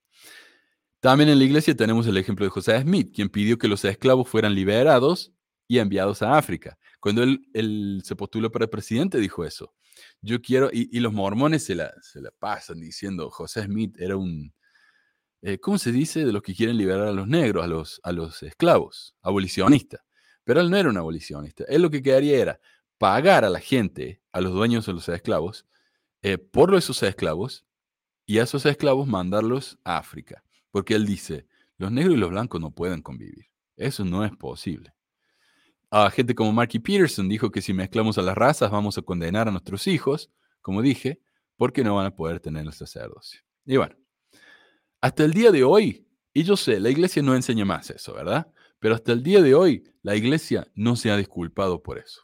[1.00, 4.28] También en la iglesia tenemos el ejemplo de José Smith, quien pidió que los esclavos
[4.28, 5.32] fueran liberados
[5.68, 6.76] y enviados a África.
[6.98, 9.72] Cuando él, se postuló para presidente, dijo eso.
[10.20, 14.52] Yo quiero, y, los mormones se la, se la pasan diciendo, José Smith era un,
[15.42, 16.24] eh, ¿cómo se dice?
[16.24, 20.04] De los que quieren liberar a los negros, a los, a los esclavos, abolicionista.
[20.44, 21.64] Pero él no era un abolicionista.
[21.68, 22.60] Él lo que quería era
[22.98, 25.66] pagar a la gente, a los dueños de los esclavos,
[26.22, 27.64] eh, por esos esclavos,
[28.28, 30.44] y a esos esclavos mandarlos a África.
[30.70, 31.46] Porque él dice,
[31.78, 33.46] los negros y los blancos no pueden convivir.
[33.76, 34.92] Eso no es posible.
[35.90, 39.48] A gente como Marky Peterson dijo que si mezclamos a las razas vamos a condenar
[39.48, 40.30] a nuestros hijos,
[40.60, 41.20] como dije,
[41.56, 43.40] porque no van a poder tener el sacerdocio.
[43.64, 43.96] Y bueno,
[45.00, 48.52] hasta el día de hoy, y yo sé, la iglesia no enseña más eso, ¿verdad?
[48.78, 52.22] Pero hasta el día de hoy, la iglesia no se ha disculpado por eso.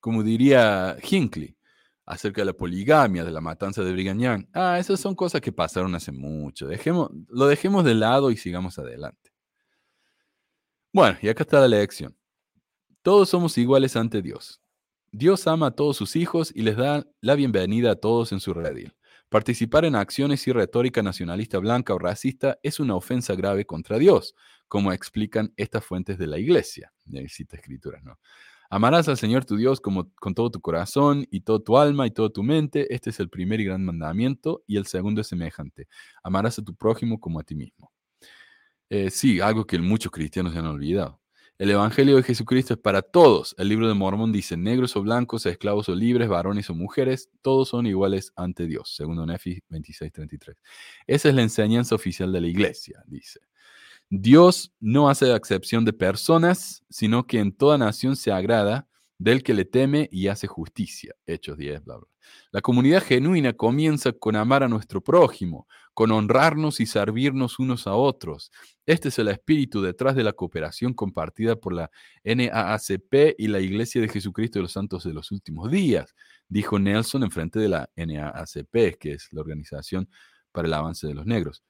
[0.00, 1.56] Como diría Hinckley
[2.04, 5.50] acerca de la poligamia, de la matanza de Brigham Young, ah, esas son cosas que
[5.50, 6.68] pasaron hace mucho.
[6.68, 9.32] Dejemos, lo dejemos de lado y sigamos adelante.
[10.92, 12.16] Bueno, y acá está la lección.
[13.02, 14.60] Todos somos iguales ante Dios.
[15.10, 18.54] Dios ama a todos sus hijos y les da la bienvenida a todos en su
[18.54, 18.94] redil.
[19.28, 24.34] Participar en acciones y retórica nacionalista blanca o racista es una ofensa grave contra Dios,
[24.68, 26.92] como explican estas fuentes de la iglesia.
[27.06, 28.18] Y cita escrituras, ¿no?
[28.68, 32.10] Amarás al Señor tu Dios como, con todo tu corazón y toda tu alma y
[32.10, 32.92] toda tu mente.
[32.92, 34.62] Este es el primer y gran mandamiento.
[34.66, 35.88] Y el segundo es semejante.
[36.22, 37.92] Amarás a tu prójimo como a ti mismo.
[38.90, 41.20] Eh, sí, algo que muchos cristianos se han olvidado.
[41.58, 43.54] El Evangelio de Jesucristo es para todos.
[43.56, 47.70] El libro de Mormón dice, negros o blancos, esclavos o libres, varones o mujeres, todos
[47.70, 50.58] son iguales ante Dios, segundo Nefi 26:33.
[51.06, 53.40] Esa es la enseñanza oficial de la iglesia, dice.
[54.10, 58.86] Dios no hace excepción de personas, sino que en toda nación se agrada
[59.18, 61.14] del que le teme y hace justicia.
[61.26, 62.06] Hechos 10, bla, bla.
[62.50, 67.94] La comunidad genuina comienza con amar a nuestro prójimo, con honrarnos y servirnos unos a
[67.94, 68.50] otros.
[68.84, 71.90] Este es el espíritu detrás de la cooperación compartida por la
[72.24, 76.14] NAACP y la Iglesia de Jesucristo de los Santos de los Últimos Días,
[76.48, 80.08] dijo Nelson en frente de la NAACP, que es la Organización
[80.52, 81.62] para el Avance de los Negros.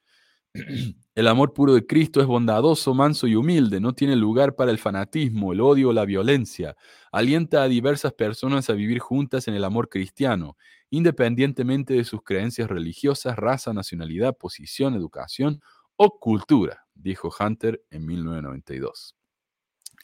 [1.14, 4.78] El amor puro de Cristo es bondadoso, manso y humilde, no tiene lugar para el
[4.78, 6.76] fanatismo, el odio o la violencia.
[7.10, 10.58] Alienta a diversas personas a vivir juntas en el amor cristiano,
[10.90, 15.62] independientemente de sus creencias religiosas, raza, nacionalidad, posición, educación
[15.96, 19.16] o cultura, dijo Hunter en 1992.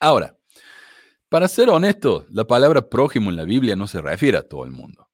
[0.01, 0.35] Ahora,
[1.29, 4.71] para ser honesto, la palabra prójimo en la Biblia no se refiere a todo el
[4.71, 5.12] mundo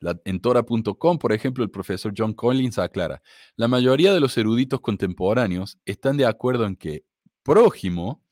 [0.00, 3.22] en Tora.com, por ejemplo, el profesor John Collins aclara,
[3.56, 7.04] la mayoría de los eruditos contemporáneos están de acuerdo en que
[7.42, 8.22] prójimo,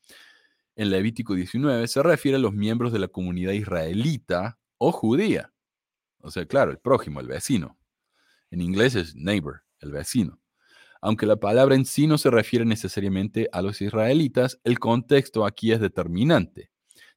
[0.75, 5.53] en Levítico 19, se refiere a los miembros de la comunidad israelita o judía.
[6.19, 7.77] O sea, claro, el prójimo, el vecino.
[8.51, 10.39] En inglés es neighbor, el vecino.
[11.01, 15.71] Aunque la palabra en sí no se refiere necesariamente a los israelitas, el contexto aquí
[15.71, 16.71] es determinante.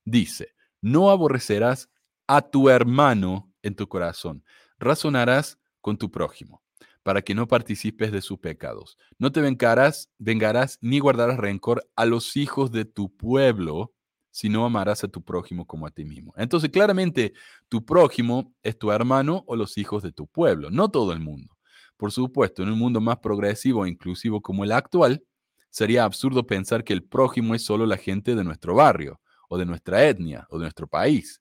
[0.05, 1.91] Dice, no aborrecerás
[2.27, 4.45] a tu hermano en tu corazón.
[4.79, 6.63] Razonarás con tu prójimo
[7.03, 8.99] para que no participes de sus pecados.
[9.19, 13.93] No te vengarás, vengarás ni guardarás rencor a los hijos de tu pueblo,
[14.31, 16.33] sino amarás a tu prójimo como a ti mismo.
[16.37, 17.33] Entonces, claramente,
[17.69, 21.57] tu prójimo es tu hermano o los hijos de tu pueblo, no todo el mundo.
[21.97, 25.23] Por supuesto, en un mundo más progresivo e inclusivo como el actual,
[25.71, 29.67] sería absurdo pensar que el prójimo es solo la gente de nuestro barrio, o de
[29.67, 31.40] nuestra etnia, o de nuestro país.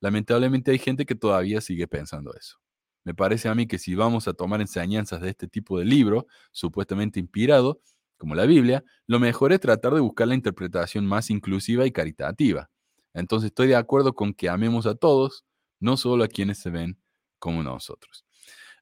[0.00, 2.58] Lamentablemente hay gente que todavía sigue pensando eso.
[3.04, 6.26] Me parece a mí que si vamos a tomar enseñanzas de este tipo de libro,
[6.52, 7.80] supuestamente inspirado,
[8.16, 12.68] como la Biblia, lo mejor es tratar de buscar la interpretación más inclusiva y caritativa.
[13.14, 15.44] Entonces estoy de acuerdo con que amemos a todos,
[15.80, 17.00] no solo a quienes se ven
[17.38, 18.24] como nosotros.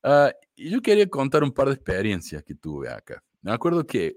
[0.03, 3.23] Uh, yo quería contar un par de experiencias que tuve acá.
[3.43, 4.17] Me acuerdo que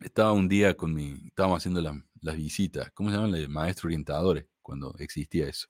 [0.00, 1.82] estaba un día con mi, estábamos haciendo
[2.20, 3.50] las visitas, ¿cómo se llaman?
[3.50, 5.68] Maestros orientadores cuando existía eso.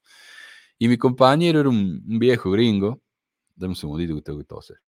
[0.79, 3.03] Y mi compañero era un, viejo gringo.
[3.55, 4.79] Dame un segundito que tengo que toser.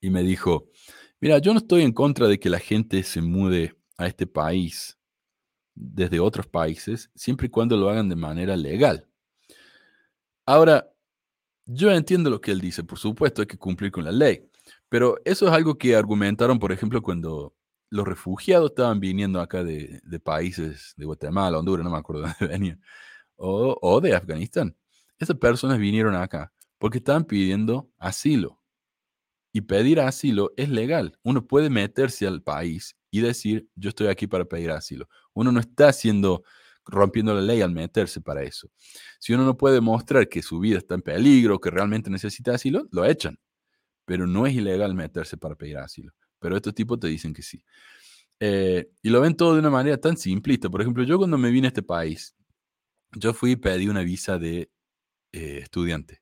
[0.00, 0.68] Y me dijo,
[1.20, 4.98] mira, yo no estoy en contra de que la gente se mude a este país
[5.74, 9.06] desde otros países, siempre y cuando lo hagan de manera legal.
[10.46, 10.90] Ahora,
[11.66, 14.50] yo entiendo lo que él dice, por supuesto hay que cumplir con la ley,
[14.88, 17.54] pero eso es algo que argumentaron, por ejemplo, cuando
[17.92, 22.52] los refugiados estaban viniendo acá de, países de Guatemala, Honduras, no me acuerdo de dónde
[22.54, 22.82] venían,
[23.36, 24.74] o, de Afganistán.
[25.18, 28.60] Esas personas vinieron acá porque estaban pidiendo asilo.
[29.52, 31.18] Y pedir asilo es legal.
[31.22, 35.06] Uno puede meterse al país y decir, yo estoy aquí para pedir asilo.
[35.34, 36.44] Uno no está haciendo,
[36.86, 38.70] rompiendo la ley al meterse para eso.
[39.20, 42.88] Si uno no puede mostrar que su vida está en peligro, que realmente necesita asilo,
[42.90, 43.38] lo echan.
[44.06, 47.64] Pero no es ilegal meterse para pedir asilo pero estos tipos te dicen que sí.
[48.40, 50.68] Eh, y lo ven todo de una manera tan simplista.
[50.68, 52.34] Por ejemplo, yo cuando me vine a este país,
[53.12, 54.70] yo fui y pedí una visa de
[55.32, 56.20] eh, estudiante.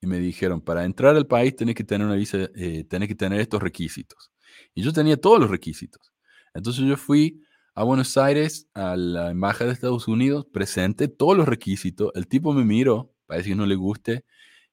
[0.00, 3.40] Y me dijeron, para entrar al país tenés que tener una visa, eh, que tener
[3.40, 4.30] estos requisitos.
[4.74, 6.12] Y yo tenía todos los requisitos.
[6.54, 7.42] Entonces yo fui
[7.74, 12.12] a Buenos Aires, a la Embajada de Estados Unidos, presenté todos los requisitos.
[12.14, 14.24] El tipo me miró, parece que no le guste,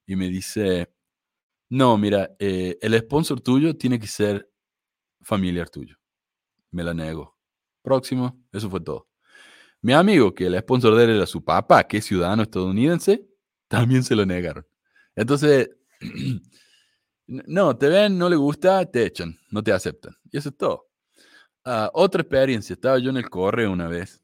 [0.06, 0.92] y me dice,
[1.76, 4.50] no, mira, eh, el sponsor tuyo tiene que ser
[5.22, 5.98] familiar tuyo.
[6.72, 7.38] Me la nego.
[7.82, 9.10] Próximo, eso fue todo.
[9.82, 13.28] Mi amigo, que el sponsor de él era su papá, que es ciudadano estadounidense,
[13.68, 14.66] también se lo negaron.
[15.18, 15.70] Entonces,
[17.28, 20.16] no, te ven, no le gusta, te echan, no te aceptan.
[20.32, 20.88] Y eso es todo.
[21.66, 24.24] Ah, otra experiencia, estaba yo en el correo una vez,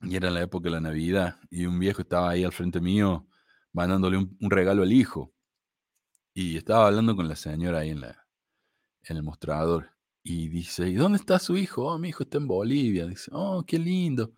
[0.00, 3.28] y era la época de la Navidad, y un viejo estaba ahí al frente mío
[3.74, 5.34] mandándole un regalo al hijo.
[6.34, 8.26] Y estaba hablando con la señora ahí en, la,
[9.04, 9.90] en el mostrador.
[10.24, 11.86] Y dice, ¿y dónde está su hijo?
[11.86, 13.06] Oh, mi hijo está en Bolivia.
[13.06, 14.32] Dice, oh, qué lindo.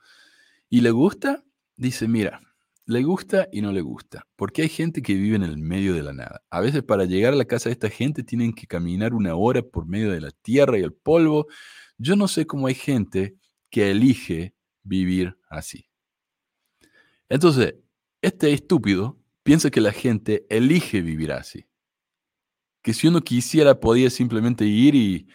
[0.69, 1.43] ¿Y le gusta?
[1.77, 2.41] Dice, mira,
[2.85, 4.27] le gusta y no le gusta.
[4.37, 6.43] Porque hay gente que vive en el medio de la nada.
[6.51, 9.63] A veces para llegar a la casa de esta gente tienen que caminar una hora
[9.63, 11.47] por medio de la tierra y el polvo.
[11.97, 13.37] Yo no sé cómo hay gente
[13.71, 15.89] que elige vivir así.
[17.29, 17.75] Entonces,
[18.23, 21.67] este estúpido piensa que la gente elige vivir así.
[22.87, 25.27] Que si uno quisiera podía simplemente ir y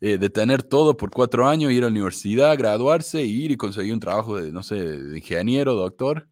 [0.00, 4.00] eh, detener todo por cuatro años, ir a la universidad, graduarse, ir y conseguir un
[4.00, 6.28] trabajo de, no sé, de ingeniero, doctor.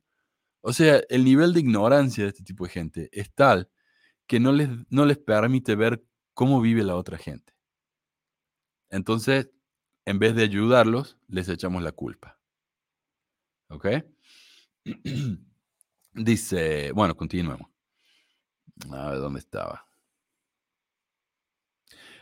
[0.62, 3.70] O sea, el nivel de ignorancia de este tipo de gente es tal
[4.26, 6.04] que no les, no les permite ver
[6.34, 7.54] cómo vive la otra gente.
[8.90, 9.50] Entonces,
[10.06, 12.36] en vez de ayudarlos, les echamos la culpa.
[13.68, 13.86] ¿Ok?
[16.14, 17.70] Dice, bueno, continuemos.
[18.90, 19.86] A ver dónde estaba.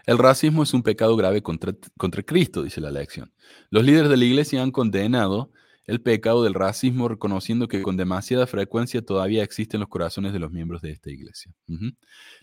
[0.06, 3.32] El racismo es un pecado grave contra, contra, Cristo, dice la lección.
[3.70, 5.52] Los líderes de la iglesia han condenado
[5.84, 10.38] el pecado del racismo, reconociendo que con demasiada frecuencia todavía existe en los corazones de
[10.38, 11.52] los miembros de esta iglesia.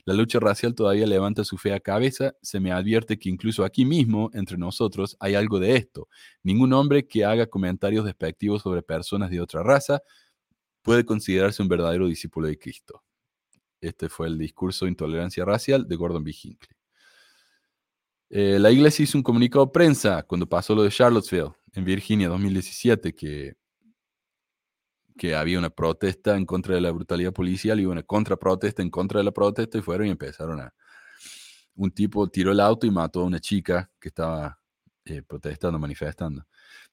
[0.05, 2.34] La lucha racial todavía levanta su fea cabeza.
[2.41, 6.10] Se me advierte que incluso aquí mismo, entre nosotros, hay algo de esto.
[6.43, 10.01] Ningún hombre que haga comentarios despectivos sobre personas de otra raza
[10.82, 13.03] puede considerarse un verdadero discípulo de Cristo.
[13.82, 16.32] Este fue el discurso de intolerancia racial de Gordon B.
[16.32, 16.78] Hinckley.
[18.30, 22.30] Eh, la iglesia hizo un comunicado de prensa cuando pasó lo de Charlottesville, en Virginia,
[22.30, 23.55] 2017, que,
[25.17, 29.19] que había una protesta en contra de la brutalidad policial y una contraprotesta en contra
[29.19, 30.73] de la protesta y fueron y empezaron a...
[31.75, 34.59] Un tipo tiró el auto y mató a una chica que estaba
[35.05, 36.45] eh, protestando, manifestando.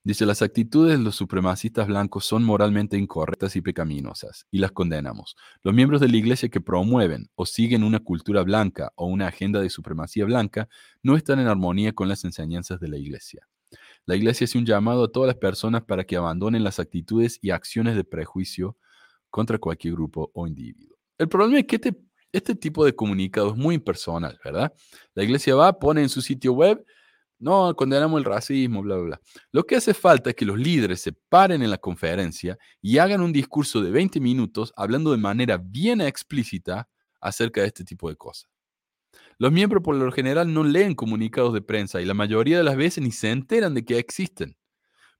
[0.06, 5.34] Dice, las actitudes de los supremacistas blancos son moralmente incorrectas y pecaminosas, y las condenamos.
[5.64, 9.60] Los miembros de la iglesia que promueven o siguen una cultura blanca o una agenda
[9.60, 10.68] de supremacía blanca
[11.02, 13.48] no están en armonía con las enseñanzas de la iglesia.
[14.04, 17.50] La iglesia hace un llamado a todas las personas para que abandonen las actitudes y
[17.50, 18.76] acciones de prejuicio
[19.28, 20.96] contra cualquier grupo o individuo.
[21.18, 21.96] El problema es que este,
[22.30, 24.72] este tipo de comunicado es muy impersonal, ¿verdad?
[25.14, 26.86] La iglesia va, pone en su sitio web,
[27.38, 29.20] no, condenamos el racismo, bla, bla, bla.
[29.52, 33.20] Lo que hace falta es que los líderes se paren en la conferencia y hagan
[33.20, 36.88] un discurso de 20 minutos hablando de manera bien explícita
[37.20, 38.48] acerca de este tipo de cosas.
[39.38, 42.76] Los miembros por lo general no leen comunicados de prensa y la mayoría de las
[42.76, 44.56] veces ni se enteran de que existen.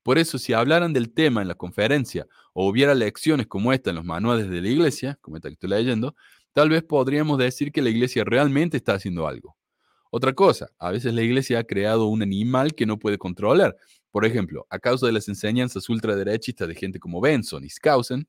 [0.03, 3.97] Por eso, si hablaran del tema en la conferencia o hubiera lecciones como esta en
[3.97, 6.15] los manuales de la iglesia, como esta que estoy leyendo,
[6.53, 9.57] tal vez podríamos decir que la iglesia realmente está haciendo algo.
[10.17, 13.77] Otra cosa, a veces la iglesia ha creado un animal que no puede controlar.
[14.11, 18.27] Por ejemplo, a causa de las enseñanzas ultraderechistas de gente como Benson y Skousen,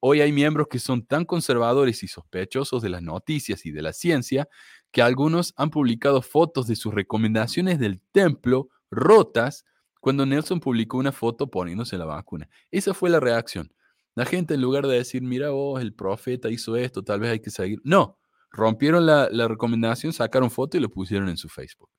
[0.00, 3.92] hoy hay miembros que son tan conservadores y sospechosos de las noticias y de la
[3.92, 4.48] ciencia
[4.90, 9.64] que algunos han publicado fotos de sus recomendaciones del templo rotas
[10.00, 12.48] cuando Nelson publicó una foto poniéndose la vacuna.
[12.72, 13.72] Esa fue la reacción.
[14.16, 17.40] La gente en lugar de decir, mira vos, el profeta hizo esto, tal vez hay
[17.40, 17.80] que seguir.
[17.84, 18.18] No,
[18.54, 21.90] rompieron la, recomendación, sacaron foto y lo pusieron en su Facebook.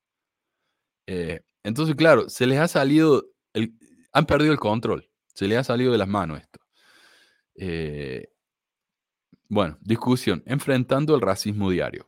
[1.08, 3.26] Eh, entonces, claro, se les ha salido,
[4.12, 6.60] han perdido el control, se les ha salido de las manos esto.
[7.56, 8.28] Eh,
[9.50, 12.08] bueno, discusión, enfrentando el racismo diario.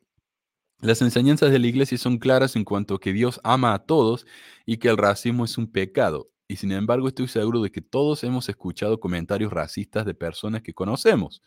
[0.79, 4.25] Las enseñanzas de la iglesia son claras en cuanto a que Dios ama a todos
[4.65, 6.29] y que el racismo es un pecado.
[6.47, 10.73] Y sin embargo estoy seguro de que todos hemos escuchado comentarios racistas de personas que
[10.73, 11.41] conocemos.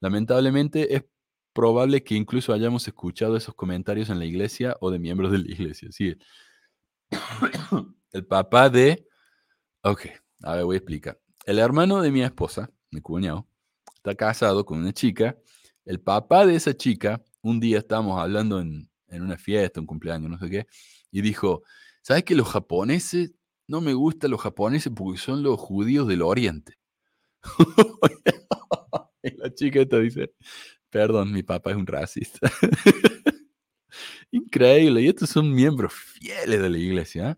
[0.00, 1.04] Lamentablemente es
[1.56, 5.50] probable que incluso hayamos escuchado esos comentarios en la iglesia o de miembros de la
[5.50, 5.88] iglesia.
[5.90, 6.14] Sí.
[8.12, 9.08] El papá de...
[9.82, 10.02] Ok,
[10.42, 11.18] a ver, voy a explicar.
[11.46, 13.48] El hermano de mi esposa, mi cuñado,
[13.94, 15.36] está casado con una chica.
[15.86, 20.30] El papá de esa chica, un día estábamos hablando en, en una fiesta, un cumpleaños,
[20.30, 20.66] no sé qué,
[21.10, 21.62] y dijo,
[22.02, 23.32] ¿sabes que los japoneses,
[23.66, 26.74] no me gustan los japoneses porque son los judíos del oriente?
[29.22, 30.32] y la chica esta dice,
[30.90, 32.50] Perdón, mi papá es un racista.
[34.30, 35.02] Increíble.
[35.02, 37.30] Y estos son miembros fieles de la iglesia.
[37.30, 37.36] ¿eh?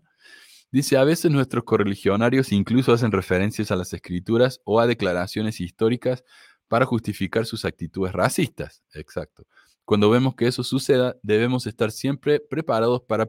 [0.71, 6.23] Dice, a veces nuestros correligionarios incluso hacen referencias a las escrituras o a declaraciones históricas
[6.67, 8.83] para justificar sus actitudes racistas.
[8.93, 9.47] Exacto.
[9.83, 13.27] Cuando vemos que eso suceda, debemos estar siempre preparados para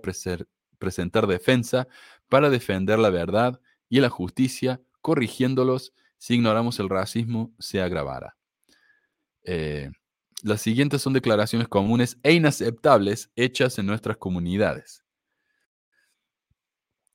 [0.79, 1.89] presentar defensa,
[2.29, 8.37] para defender la verdad y la justicia, corrigiéndolos si ignoramos el racismo, se agravará.
[9.43, 9.91] Eh,
[10.43, 15.05] las siguientes son declaraciones comunes e inaceptables hechas en nuestras comunidades.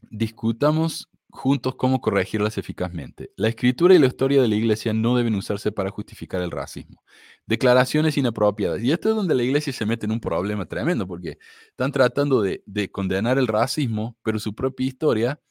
[0.02, 3.32] Discutamos juntos cómo corregirlas eficazmente.
[3.36, 7.04] La escritura y la historia de la iglesia no deben usarse para justificar el racismo.
[7.46, 8.82] Declaraciones inapropiadas.
[8.82, 11.38] Y esto es donde la iglesia se mete en un problema tremendo, porque
[11.70, 15.42] están tratando de, condenar el racismo, pero su propia historia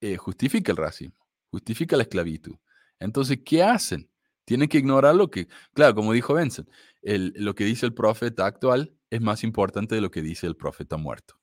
[0.00, 1.16] eh, justifica el racismo,
[1.50, 2.56] justifica la esclavitud.
[2.98, 4.10] Entonces, ¿qué hacen?
[4.44, 6.68] Tienen que ignorar lo que, claro, como dijo Benson,
[7.02, 10.96] lo que dice el profeta actual es más importante de lo que dice el profeta
[10.96, 11.38] muerto.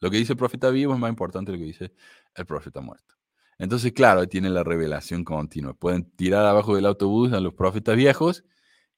[0.00, 1.92] Lo que dice el profeta vivo es más importante de lo que dice
[2.34, 3.14] el profeta muerto.
[3.58, 5.72] Entonces, claro, tiene la revelación continua.
[5.74, 8.44] Pueden tirar abajo del autobús a los profetas viejos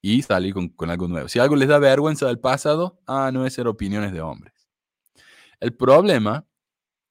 [0.02, 1.28] y salir con, con algo nuevo.
[1.28, 4.68] Si algo les da vergüenza del pasado, ah, no es ser opiniones de hombres.
[5.60, 6.46] El problema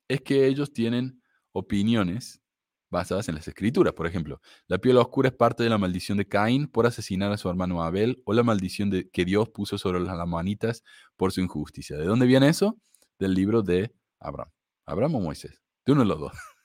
[0.08, 1.22] es que ellos tienen
[1.52, 2.42] opiniones
[2.90, 3.94] basadas en las escrituras.
[3.94, 7.38] Por ejemplo, la piel oscura es parte de la maldición de Caín por asesinar a
[7.38, 10.84] su hermano Abel o la maldición que Dios puso sobre las lamanitas
[11.16, 11.98] por su injusticia.
[11.98, 12.78] ¿De dónde viene eso?
[13.20, 14.52] Del libro de Abraham.
[14.86, 15.62] Abraham o Moisés.
[15.86, 16.34] De uno de los dos.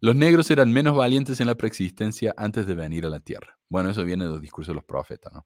[0.00, 3.58] Los negros eran menos valientes en la preexistencia antes de venir a la tierra.
[3.68, 5.44] Bueno, eso viene de los discursos de los profetas, ¿no?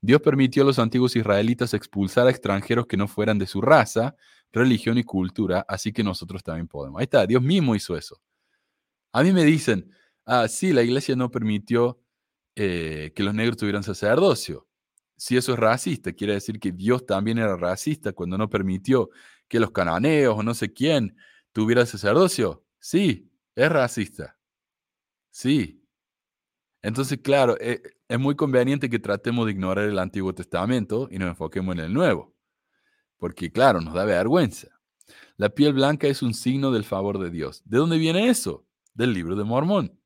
[0.00, 4.14] Dios permitió a los antiguos israelitas expulsar a extranjeros que no fueran de su raza,
[4.52, 6.98] religión y cultura, así que nosotros también podemos.
[6.98, 8.20] Ahí está, Dios mismo hizo eso.
[9.16, 9.90] A mí me dicen,
[10.26, 11.98] ah, sí, la iglesia no permitió
[12.54, 14.68] eh, que los negros tuvieran sacerdocio.
[15.16, 19.08] Si eso es racista, quiere decir que Dios también era racista cuando no permitió
[19.48, 21.16] que los cananeos o no sé quién
[21.52, 22.66] tuvieran sacerdocio.
[22.78, 24.36] Sí, es racista.
[25.30, 25.82] Sí.
[26.82, 31.30] Entonces, claro, eh, es muy conveniente que tratemos de ignorar el Antiguo Testamento y nos
[31.30, 32.36] enfoquemos en el Nuevo.
[33.16, 34.68] Porque, claro, nos da vergüenza.
[35.38, 37.62] La piel blanca es un signo del favor de Dios.
[37.64, 38.65] ¿De dónde viene eso?
[38.96, 40.00] Del libro de Mormón.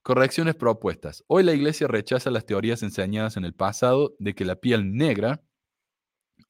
[0.00, 1.22] Correcciones propuestas.
[1.26, 5.42] Hoy la iglesia rechaza las teorías enseñadas en el pasado de que la piel negra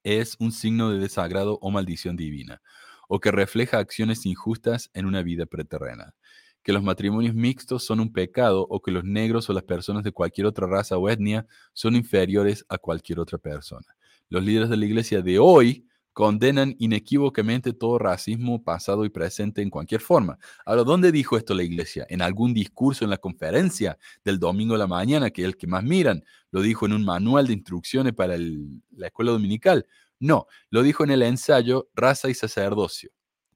[0.05, 2.63] es un signo de desagrado o maldición divina,
[3.09, 6.15] o que refleja acciones injustas en una vida preterrena
[6.63, 10.11] que los matrimonios mixtos son un pecado o que los negros o las personas de
[10.11, 13.87] cualquier otra raza o etnia son inferiores a cualquier otra persona.
[14.29, 15.87] Los líderes de la iglesia de hoy
[16.17, 20.39] condenan inequívocamente todo racismo pasado y presente en cualquier forma.
[20.65, 22.07] Ahora, ¿dónde dijo esto la iglesia?
[22.09, 25.67] ¿En algún discurso en la conferencia del domingo de la mañana, que es el que
[25.67, 26.25] más miran?
[26.53, 29.87] ¿Lo dijo en un manual de instrucciones para la escuela dominical?
[30.19, 33.11] No, lo dijo en el ensayo Raza y Sacerdocio,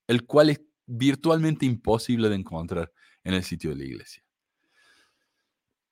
[0.06, 2.92] el cual es virtualmente imposible de encontrar
[3.24, 4.22] en el sitio de la iglesia.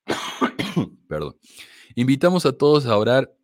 [1.09, 1.35] Perdón.
[1.95, 3.35] Invitamos a todos a orar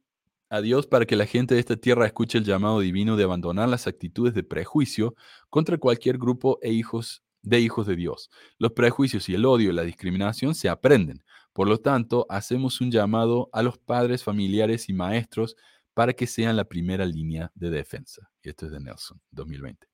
[0.55, 3.69] a Dios para que la gente de esta tierra escuche el llamado divino de abandonar
[3.69, 5.17] las actitudes de prejuicio
[5.51, 8.31] contra cualquier grupo e hijos de hijos de Dios.
[8.59, 11.25] Los prejuicios y el odio y la discriminación se aprenden.
[11.53, 15.57] Por lo tanto, hacemos un llamado a los padres, familiares y maestros
[15.93, 18.31] para que sean la primera línea de defensa.
[18.41, 19.89] Esto es de Nelson, 2020.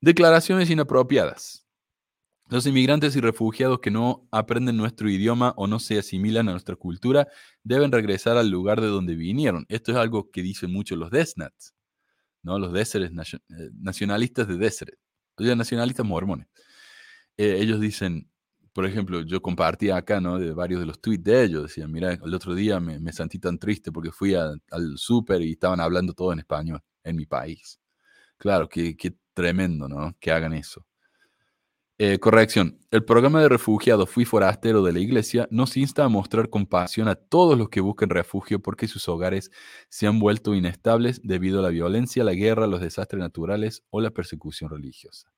[0.00, 1.63] Declaraciones inapropiadas.
[2.50, 6.76] Los inmigrantes y refugiados que no aprenden nuestro idioma o no se asimilan a nuestra
[6.76, 7.26] cultura
[7.62, 9.64] deben regresar al lugar de donde vinieron.
[9.68, 11.74] Esto es algo que dicen muchos los Desnats,
[12.42, 12.58] ¿no?
[12.58, 14.98] los Deseret, eh, nacionalistas de Deseret,
[15.38, 16.46] los nacionalistas mormones.
[17.38, 18.30] Eh, ellos dicen,
[18.74, 20.38] por ejemplo, yo compartía acá ¿no?
[20.38, 23.58] de varios de los tweets de ellos, decían, mira, el otro día me, sentí tan
[23.58, 24.60] triste porque fui al
[24.96, 27.80] súper y estaban hablando todo en español en mi país.
[28.36, 30.14] Claro, que, que tremendo, ¿no?
[30.20, 30.86] Que hagan eso.
[31.96, 32.80] Eh, corrección.
[32.90, 37.14] El programa de refugiados Fui Forastero de la Iglesia nos insta a mostrar compasión a
[37.14, 39.52] todos los que busquen refugio porque sus hogares
[39.88, 44.10] se han vuelto inestables debido a la violencia, la guerra, los desastres naturales o la
[44.10, 45.30] persecución religiosa.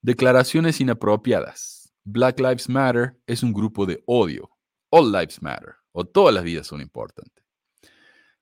[0.00, 1.92] Declaraciones inapropiadas.
[2.04, 4.50] Black Lives Matter es un grupo de odio.
[4.90, 7.44] All Lives Matter o todas las vidas son importantes.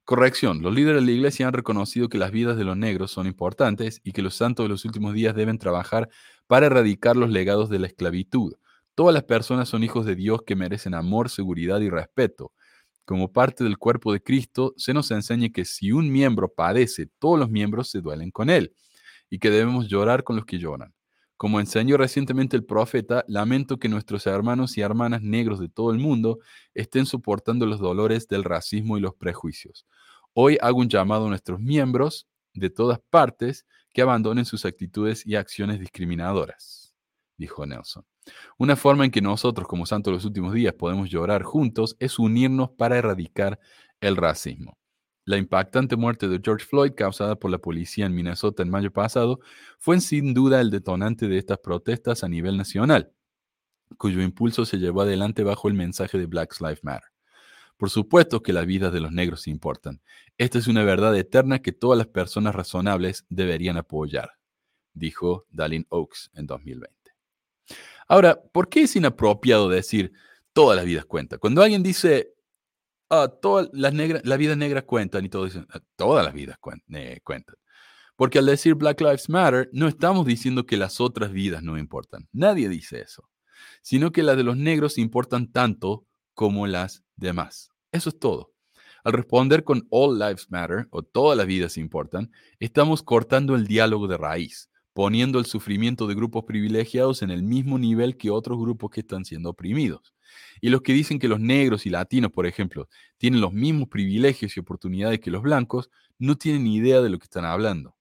[0.07, 3.27] Corrección, los líderes de la iglesia han reconocido que las vidas de los negros son
[3.27, 6.09] importantes y que los santos de los últimos días deben trabajar
[6.47, 8.55] para erradicar los legados de la esclavitud.
[8.95, 12.53] Todas las personas son hijos de Dios que merecen amor, seguridad y respeto.
[13.05, 17.39] Como parte del cuerpo de Cristo, se nos enseña que si un miembro padece, todos
[17.39, 18.75] los miembros se duelen con él
[19.31, 20.95] y que debemos llorar con los que lloran.
[21.37, 25.99] Como enseñó recientemente el profeta, lamento que nuestros hermanos y hermanas negros de todo el
[25.99, 26.39] mundo
[26.73, 29.87] estén soportando los dolores del racismo y los prejuicios.
[30.33, 33.67] Hoy hago un llamado a nuestros miembros de todas partes
[33.97, 36.95] que abandonen sus actitudes y acciones discriminadoras,
[37.39, 38.05] dijo Nelson.
[38.59, 42.69] Una forma en que nosotros, como santos los últimos días, podemos llorar juntos es unirnos
[42.77, 43.59] para erradicar
[44.03, 44.77] el racismo.
[45.25, 49.41] La impactante muerte de George Floyd causada por la policía en Minnesota en mayo pasado
[49.79, 53.15] fue sin duda el detonante de estas protestas a nivel nacional,
[53.97, 57.16] cuyo impulso se llevó adelante bajo el mensaje de Black Lives Matter.
[57.77, 60.01] Por supuesto que las vidas de los negros importan.
[60.39, 64.31] Esta es una verdad eterna que todas las personas razonables deberían apoyar,
[64.95, 66.95] dijo Dallin Oaks en 2020.
[68.09, 70.13] Ahora, ¿por qué es inapropiado decir
[70.53, 71.39] todas las vidas cuentan?
[71.39, 72.37] Cuando alguien dice
[73.09, 77.57] Ah, todas las, negras, vidas negras cuentan y todos dicen, ah, todas las vidas cuentan.
[78.17, 82.29] Porque al decir Black Lives Matter, no estamos diciendo que las otras vidas no importan.
[82.33, 83.29] Nadie dice eso.
[83.83, 86.06] Sino que las de los negros importan tanto
[86.37, 87.71] como las demás.
[87.91, 88.53] Eso es todo.
[89.03, 92.31] Al responder con All Lives Matter o todas las vidas importan,
[92.61, 94.71] estamos cortando el diálogo de raíz.
[94.93, 99.27] poniendo el sufrimiento de grupos privilegiados en el mismo nivel que otros grupos que están
[99.27, 100.15] siendo oprimidos.
[100.63, 104.57] Y los que dicen que los negros y latinos, por ejemplo, tienen los mismos privilegios
[104.57, 107.95] y oportunidades que los blancos, no tienen ni idea de lo que están hablando.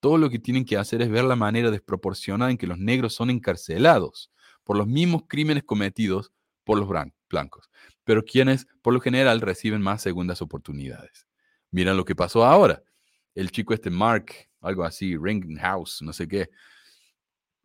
[0.00, 3.12] Todo lo que tienen que hacer es ver la manera desproporcionada en que los negros
[3.12, 4.30] son encarcelados
[4.64, 6.32] por los mismos crímenes cometidos
[6.64, 7.17] por los blancos,
[8.04, 11.26] pero quienes por lo general reciben más segundas oportunidades.
[11.70, 12.82] Mira lo que pasó ahora.
[13.34, 16.50] El chico este Mark, algo así, Ringhouse, no sé qué,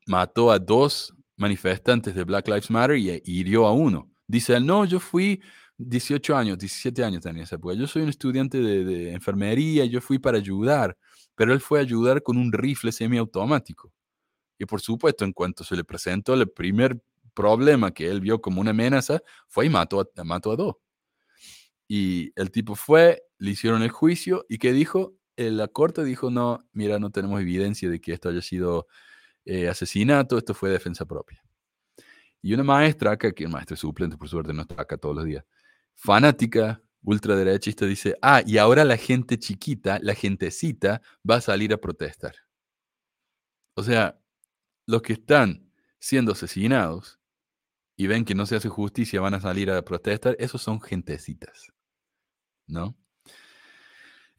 [0.05, 4.09] mató a dos manifestantes de Black Lives Matter y hirió a uno.
[4.27, 5.41] Dice él, no, yo fui
[5.77, 7.75] 18 años, 17 años tenía esa época.
[7.75, 10.97] Yo soy un estudiante de enfermería, yo fui para ayudar,
[11.35, 13.91] pero él fue a ayudar con un rifle semiautomático.
[14.59, 17.01] Y por supuesto, en cuanto se le presentó el primer
[17.33, 20.75] problema que él vio como una amenaza, fue y mató a, mató a dos.
[21.87, 26.59] Y el tipo fue, le hicieron el juicio y que dijo, la corte dijo, no,
[26.71, 28.87] mira, no tenemos evidencia de que esto haya sido
[29.45, 31.43] eh, asesinato, esto fue defensa propia.
[32.41, 35.25] Y una maestra acá, que es maestra suplente, por suerte no está acá todos los
[35.25, 35.45] días,
[35.95, 41.77] fanática, ultraderechista, dice, ah, y ahora la gente chiquita, la gentecita, va a salir a
[41.77, 42.35] protestar.
[43.75, 44.19] O sea,
[44.85, 45.69] los que están
[45.99, 47.19] siendo asesinados
[47.95, 51.67] y ven que no se hace justicia, van a salir a protestar, esos son gentecitas,
[52.67, 52.95] ¿no?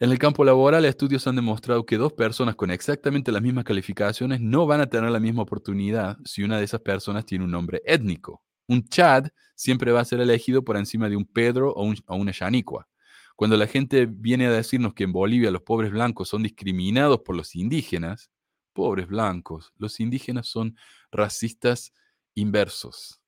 [0.00, 4.40] En el campo laboral, estudios han demostrado que dos personas con exactamente las mismas calificaciones
[4.40, 7.80] no van a tener la misma oportunidad si una de esas personas tiene un nombre
[7.86, 8.42] étnico.
[8.66, 12.88] Un Chad siempre va a ser elegido por encima de un Pedro o, una Yanicua.
[13.36, 17.36] Cuando la gente viene a decirnos que en Bolivia los pobres blancos son discriminados por
[17.36, 18.30] los indígenas,
[18.72, 20.76] pobres blancos, los indígenas son
[21.12, 21.92] racistas
[22.34, 23.23] inversos.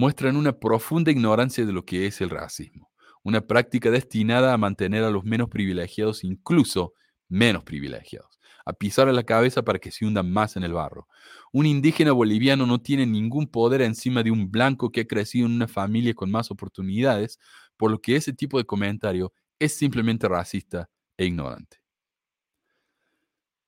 [0.00, 2.90] Muestran una profunda ignorancia de lo que es el racismo,
[3.22, 6.94] una práctica destinada a mantener a los menos privilegiados incluso
[7.28, 11.06] menos privilegiados, a pisar a la cabeza para que se hundan más en el barro.
[11.52, 15.52] Un indígena boliviano no tiene ningún poder encima de un blanco que ha crecido en
[15.52, 17.38] una familia con más oportunidades,
[17.76, 20.88] por lo que ese tipo de comentario es simplemente racista
[21.18, 21.76] e ignorante.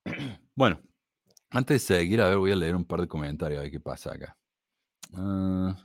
[0.55, 0.81] Bueno,
[1.51, 3.81] antes de seguir, a ver, voy a leer un par de comentarios, a ver qué
[3.81, 4.35] pasa acá.
[5.13, 5.77] Ah,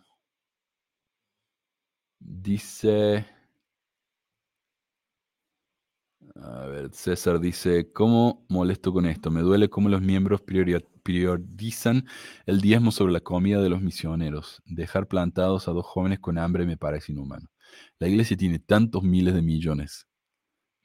[2.20, 3.26] dice...
[6.36, 9.32] A ver, César dice, ¿cómo molesto con esto?
[9.32, 12.05] Me duele cómo los miembros priorizan
[12.45, 14.61] el diezmo sobre la comida de los misioneros.
[14.65, 17.49] Dejar plantados a dos jóvenes con hambre me parece inhumano.
[17.99, 20.07] La iglesia tiene tantos miles de millones,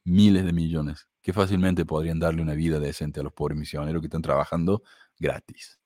[0.05, 4.07] miles de millones, que fácilmente podrían darle una vida decente a los pobres misioneros que
[4.07, 4.83] están trabajando
[5.19, 5.82] gratis.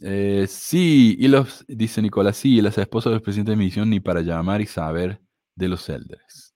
[0.00, 4.20] Eh, sí, y los, dice Nicolás, sí, las esposas del presidente de misión ni para
[4.20, 5.20] llamar y saber
[5.54, 6.54] de los elders.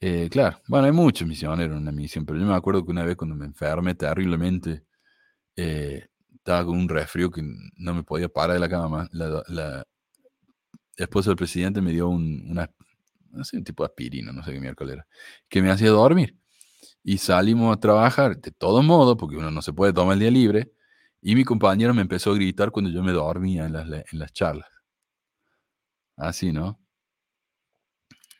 [0.00, 3.04] Eh, claro, bueno, hay muchos misioneros en la misión, pero yo me acuerdo que una
[3.04, 4.84] vez cuando me enfermé terriblemente,
[5.56, 7.42] eh, estaba con un resfrío que
[7.76, 9.08] no me podía parar de la cama.
[9.12, 9.84] La, la
[10.96, 12.70] esposa del presidente me dio un, una,
[13.30, 15.06] no sé, un tipo de aspirina, no sé qué miércoles era,
[15.48, 16.38] que me hacía dormir.
[17.04, 20.32] Y salimos a trabajar de todo modo, porque uno no se puede tomar el día
[20.32, 20.72] libre,
[21.26, 24.30] y mi compañero me empezó a gritar cuando yo me dormía en las, en las
[24.34, 24.68] charlas.
[26.16, 26.78] Así, ¿no?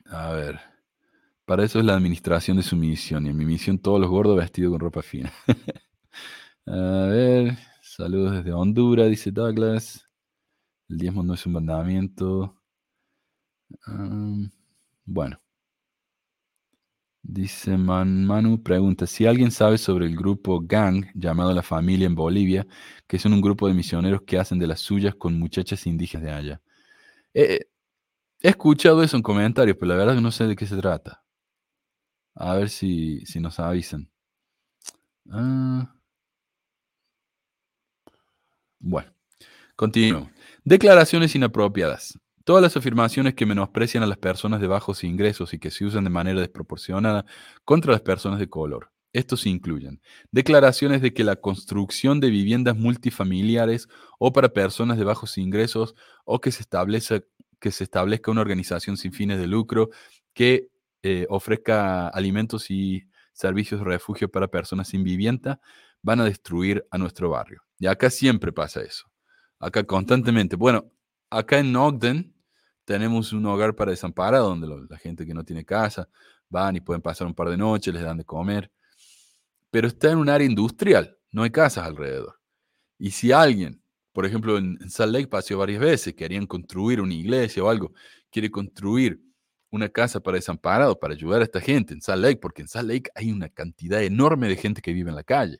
[0.07, 0.61] A ver.
[1.47, 3.25] Para eso es la administración de su misión.
[3.27, 5.33] Y en mi misión todos los gordos vestidos con ropa fina.
[6.67, 10.07] a ver, saludos desde Honduras, dice Douglas.
[10.91, 12.61] El diezmo no es un mandamiento.
[15.07, 15.44] bueno.
[17.35, 22.15] Dice Man, Manu, pregunta, si alguien sabe sobre el grupo Gang, llamado La Familia en
[22.15, 22.65] Bolivia,
[23.09, 26.31] que son un grupo de misioneros que hacen de las suyas con muchachas indígenas de
[26.31, 26.61] allá.
[27.33, 27.67] he
[28.41, 31.25] escuchado eso en comentarios, pero la verdad que no sé de qué se trata.
[32.37, 34.09] A ver si, si nos avisan.
[35.29, 35.93] Ah.
[38.79, 39.13] Bueno,
[39.75, 40.31] continuo.
[40.63, 42.17] Declaraciones inapropiadas.
[42.45, 46.05] Todas las afirmaciones que menosprecian a las personas de bajos ingresos y que se usan
[46.05, 47.25] de manera desproporcionada
[47.65, 48.91] contra las personas de color.
[49.15, 53.89] Estos incluyen declaraciones de que la construcción de viviendas multifamiliares
[54.19, 57.25] o para personas de bajos ingresos o que se, establece,
[57.61, 59.91] que se establezca una organización sin fines de lucro
[60.35, 60.69] que
[61.03, 65.61] eh, ofrezca alimentos y servicios de refugio para personas sin vivienda,
[66.03, 67.63] van a destruir a nuestro barrio.
[67.79, 69.11] Y acá siempre pasa eso.
[69.61, 70.57] Acá constantemente.
[70.57, 70.91] Bueno,
[71.31, 72.34] acá en Ogden
[72.85, 76.09] tenemos un hogar para desamparados, donde la gente que no tiene casa
[76.49, 78.71] van y pueden pasar un par de noches, les dan de comer.
[79.71, 82.39] Pero está en un área industrial, no hay casas alrededor.
[82.99, 83.83] Y si alguien,
[84.13, 87.93] por ejemplo, en, Salt Lake pasó varias veces, querían construir una iglesia o algo,
[88.31, 89.21] quiere construir
[89.71, 92.89] una casa para desamparados para ayudar a esta gente en Salt Lake, porque en Salt
[92.89, 95.59] Lake hay una cantidad enorme de gente que vive en la calle.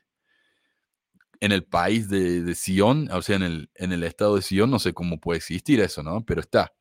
[1.41, 4.71] En el país de, de Sion, o sea, en el, en el estado de Sion,
[4.71, 6.23] no sé cómo puede existir eso, ¿no?
[6.23, 6.71] Pero está.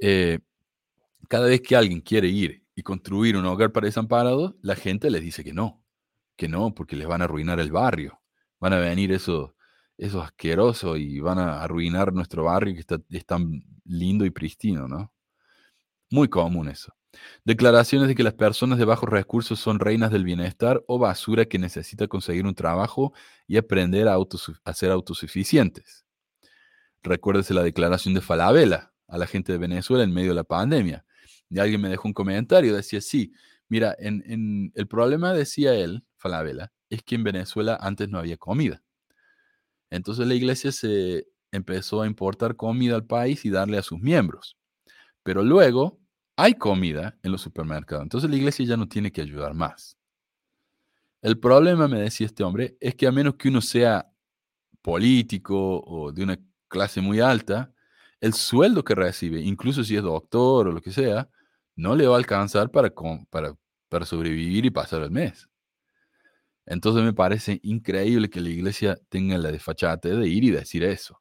[0.00, 0.38] Eh,
[1.28, 5.22] cada vez que alguien quiere ir y construir un hogar para desamparados, la gente les
[5.22, 5.84] dice que no,
[6.36, 8.20] que no, porque les van a arruinar el barrio.
[8.58, 9.52] Van a venir esos,
[9.98, 14.88] esos asquerosos y van a arruinar nuestro barrio que está, es tan lindo y pristino,
[14.88, 15.12] ¿no?
[16.10, 16.94] Muy común eso.
[17.44, 21.58] Declaraciones de que las personas de bajos recursos son reinas del bienestar o basura que
[21.58, 23.12] necesita conseguir un trabajo
[23.46, 26.04] y aprender a, a ser autosuficientes.
[27.02, 31.04] Recuérdese la declaración de Falabella a la gente de Venezuela en medio de la pandemia.
[31.48, 33.32] Y alguien me dejó un comentario, decía, sí,
[33.68, 38.82] mira, en, el problema, decía él, Falabella, es que en Venezuela antes no había comida.
[39.90, 44.56] Entonces la iglesia se empezó a importar comida al país y darle a sus miembros.
[45.22, 45.98] Pero luego
[46.36, 48.04] hay comida en los supermercados.
[48.04, 49.96] Entonces la iglesia ya no tiene que ayudar más.
[51.22, 54.10] El problema, me decía este hombre, es que a menos que uno sea
[54.80, 56.38] político o de una
[56.68, 57.74] clase muy alta,
[58.20, 61.28] el sueldo que recibe, incluso si es doctor o lo que sea,
[61.76, 62.92] no le va a alcanzar para,
[63.30, 63.54] para,
[63.88, 65.48] para sobrevivir y pasar el mes.
[66.66, 71.20] Entonces me parece increíble que la iglesia tenga la desfachate de ir y decir eso.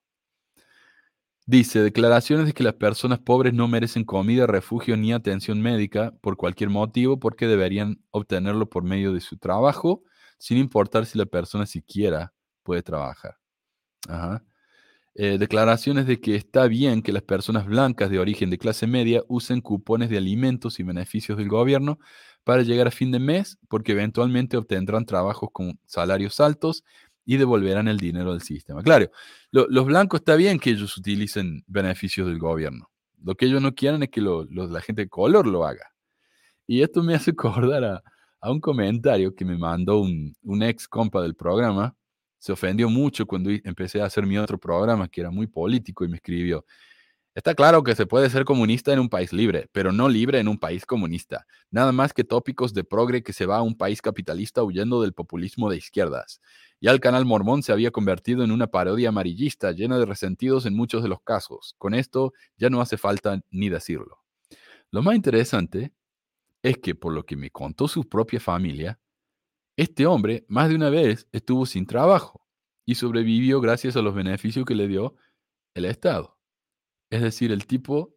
[1.46, 6.38] Dice, declaraciones de que las personas pobres no merecen comida, refugio ni atención médica por
[6.38, 10.04] cualquier motivo porque deberían obtenerlo por medio de su trabajo,
[10.38, 13.38] sin importar si la persona siquiera puede trabajar.
[15.22, 19.22] Eh, declaraciones de que está bien que las personas blancas de origen de clase media
[19.28, 22.00] usen cupones de alimentos y beneficios del gobierno
[22.46, 26.86] para llegar a fin de mes porque eventualmente obtendrán trabajos con salarios altos
[27.26, 28.82] y devolverán el dinero del sistema.
[28.82, 29.12] Claro,
[29.52, 32.90] los blancos está bien que ellos utilicen beneficios del gobierno.
[33.22, 35.92] Lo que ellos no quieren es que la gente de color lo haga.
[36.66, 41.22] Y esto me hace acordar a, un comentario que me mandó un, un, ex compa
[41.22, 41.94] del programa.
[42.40, 46.08] Se ofendió mucho cuando empecé a hacer mi otro programa, que era muy político, y
[46.08, 46.66] me escribió,
[47.36, 50.48] Está claro que se puede ser comunista en un país libre, pero no libre en
[50.48, 51.46] un país comunista.
[51.70, 55.14] Nada más que tópicos de progre que se va a un país capitalista huyendo del
[55.14, 56.42] populismo de izquierdas.
[56.82, 60.76] Ya el canal Mormón se había convertido en una parodia amarillista llena de resentidos en
[60.76, 61.76] muchos de los casos.
[61.78, 64.18] Con esto ya no hace falta ni decirlo.
[64.92, 65.94] Lo más interesante
[66.64, 69.00] es que, por lo que me contó su propia familia,
[69.80, 72.46] este hombre más de una vez estuvo sin trabajo
[72.86, 75.16] y sobrevivió gracias a los beneficios que le dio
[75.74, 76.38] el Estado.
[77.10, 78.14] Es decir, el tipo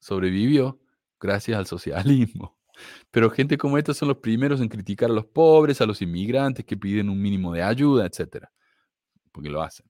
[0.00, 0.80] sobrevivió
[1.20, 2.58] gracias al socialismo.
[3.12, 6.64] Pero gente como esta son los primeros en criticar a los pobres, a los inmigrantes
[6.64, 8.46] que piden un mínimo de ayuda, etc.
[9.30, 9.86] Porque lo hacen.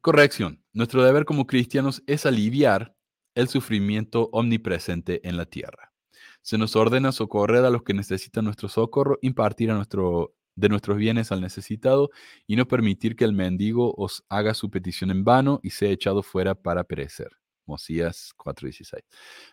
[0.00, 0.60] Corrección.
[0.72, 2.96] Nuestro deber como cristianos es aliviar
[3.36, 5.85] el sufrimiento omnipresente en la tierra.
[6.42, 9.74] Se nos ordena socorrer a los que necesitan nuestro socorro, impartir a
[10.56, 12.10] de nuestros bienes al necesitado
[12.46, 16.22] y no permitir que el mendigo os haga su petición en vano y sea echado
[16.22, 17.28] fuera para perecer.
[17.66, 19.02] Mosías 4:16.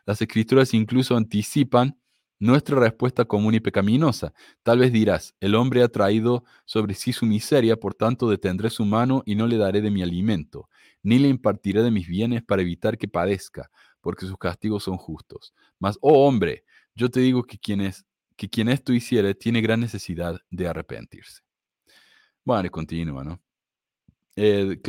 [0.05, 1.97] Las escrituras incluso anticipan
[2.39, 4.33] nuestra respuesta común y pecaminosa.
[4.63, 8.85] Tal vez dirás, el hombre ha traído sobre sí su miseria, por tanto detendré su
[8.85, 10.69] mano y no le daré de mi alimento,
[11.03, 13.71] ni le impartiré de mis bienes para evitar que padezca,
[14.03, 15.55] porque sus castigos son justos.
[15.79, 20.39] Mas, oh hombre, yo te digo que quienes que quien esto hiciere tiene gran necesidad
[20.49, 21.41] de arrepentirse.
[22.43, 23.41] Bueno, y continúa, ¿no?
[24.35, 24.79] Eh,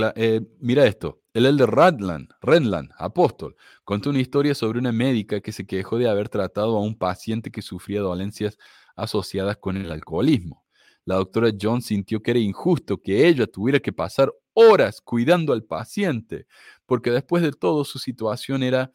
[0.58, 3.54] mira esto, el elder Radland, Renland, apóstol,
[3.84, 7.50] contó una historia sobre una médica que se quejó de haber tratado a un paciente
[7.50, 8.56] que sufría dolencias
[8.96, 10.64] asociadas con el alcoholismo.
[11.04, 15.62] La doctora John sintió que era injusto que ella tuviera que pasar horas cuidando al
[15.64, 16.46] paciente,
[16.86, 18.90] porque después de todo su situación era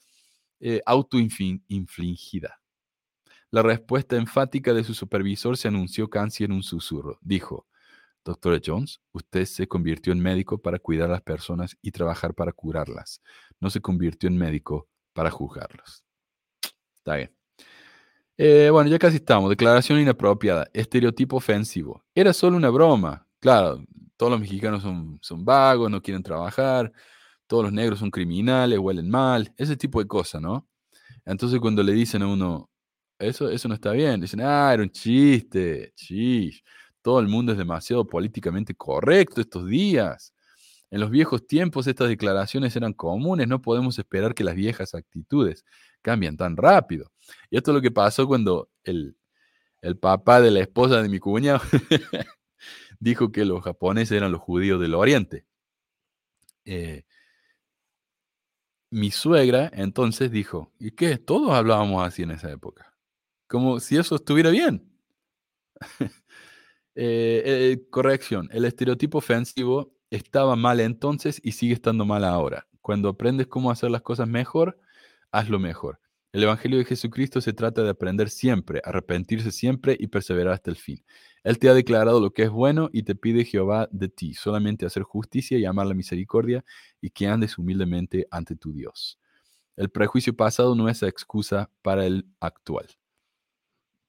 [0.60, 2.60] eh, autoinfligida.
[3.52, 7.18] La respuesta enfática de su supervisor se anunció casi en un susurro.
[7.22, 7.66] Dijo,
[8.24, 12.52] Doctora Jones, usted se convirtió en médico para cuidar a las personas y trabajar para
[12.52, 13.22] curarlas.
[13.60, 16.04] No se convirtió en médico para juzgarlas.
[16.98, 17.34] Está bien.
[18.38, 19.50] Eh, bueno, ya casi estamos.
[19.50, 20.68] Declaración inapropiada.
[20.74, 22.06] Estereotipo ofensivo.
[22.14, 23.26] Era solo una broma.
[23.40, 23.84] Claro,
[24.16, 26.92] todos los mexicanos son vagos, no quieren trabajar.
[27.50, 29.52] Todos los negros son criminales, huelen mal.
[29.58, 30.68] Ese tipo de cosas, ¿no?
[31.26, 32.70] Entonces cuando le dicen a uno,
[33.18, 34.22] eso, eso no está bien.
[34.22, 35.92] Dicen, ah, era un chiste.
[35.96, 36.62] Chis.
[37.02, 40.32] Todo el mundo es demasiado políticamente correcto estos días.
[40.92, 43.48] En los viejos tiempos estas declaraciones eran comunes.
[43.48, 45.66] No podemos esperar que las viejas actitudes
[46.04, 47.12] cambien tan rápido.
[47.50, 49.18] Y esto es lo que pasó cuando el,
[49.82, 51.62] el papá de la esposa de mi cuñado
[53.00, 55.48] dijo que los japoneses eran los judíos del oriente.
[56.66, 57.06] Eh,
[58.92, 61.18] mi suegra entonces dijo, ¿y qué?
[61.18, 62.94] Todos hablábamos así en esa época.
[63.48, 64.90] Como si eso estuviera bien.
[67.02, 72.68] Eh, eh, corrección, el estereotipo ofensivo estaba mal entonces y sigue estando mal ahora.
[72.82, 74.78] Cuando aprendes cómo hacer las cosas mejor,
[75.32, 76.02] hazlo mejor.
[76.34, 80.76] El Evangelio de Jesucristo se trata de aprender siempre, arrepentirse siempre y perseverar hasta el
[80.76, 81.02] fin.
[81.44, 84.86] Él te ha declarado lo que es bueno y te pide Jehová de ti, solamente
[84.86, 86.64] hacer justicia y amar la misericordia
[87.02, 89.20] y que andes humildemente ante tu Dios.
[89.76, 92.88] El prejuicio pasado no es excusa para el actual.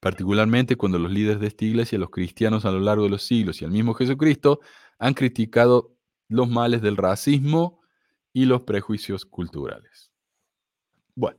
[0.00, 3.60] Particularmente cuando los líderes de esta iglesia, los cristianos a lo largo de los siglos
[3.60, 4.60] y el mismo Jesucristo
[4.98, 5.94] han criticado
[6.28, 7.80] los males del racismo
[8.32, 10.10] y los prejuicios culturales.
[11.14, 11.38] Bueno,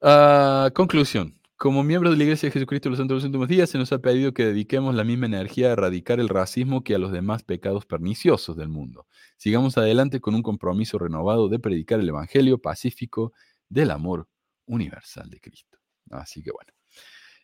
[0.00, 1.37] uh, conclusión.
[1.58, 3.78] Como miembros de la Iglesia de Jesucristo de los Santos de los Últimos Días, se
[3.78, 7.10] nos ha pedido que dediquemos la misma energía a erradicar el racismo que a los
[7.10, 9.08] demás pecados perniciosos del mundo.
[9.36, 13.32] Sigamos adelante con un compromiso renovado de predicar el Evangelio pacífico
[13.68, 14.28] del amor
[14.66, 15.78] universal de Cristo.
[16.10, 16.72] Así que bueno.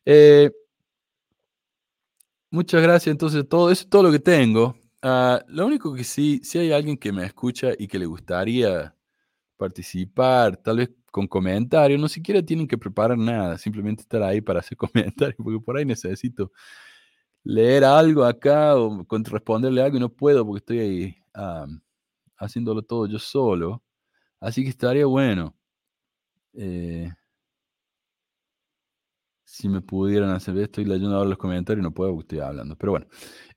[0.04, 0.52] Eh,
[2.50, 3.10] muchas gracias.
[3.10, 4.76] Entonces, todo eso es todo lo que tengo.
[5.02, 8.94] Ah, lo único que sí, si hay alguien que me escucha y que le gustaría
[9.56, 14.58] participar, tal vez con comentarios, no siquiera tienen que preparar nada, simplemente estar ahí para
[14.58, 14.76] hacer
[15.22, 16.50] comentarios, porque por ahí necesito
[17.44, 21.16] leer algo acá o responderle algo y no puedo porque estoy ahí
[22.36, 23.80] haciéndolo todo yo solo.
[24.40, 25.54] Así que estaría bueno.
[26.54, 27.12] Eh,
[29.54, 32.76] si me pudieran hacer esto y leyendo ahora los comentarios, no puedo porque estoy hablando.
[32.76, 33.06] Pero bueno,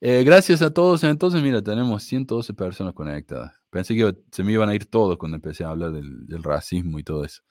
[0.00, 1.02] eh, gracias a todos.
[1.02, 3.60] Entonces, mira, tenemos 112 personas conectadas.
[3.68, 7.02] Pensé que se me iban a ir todos cuando empecé a hablar del, racismo y
[7.02, 7.42] todo eso.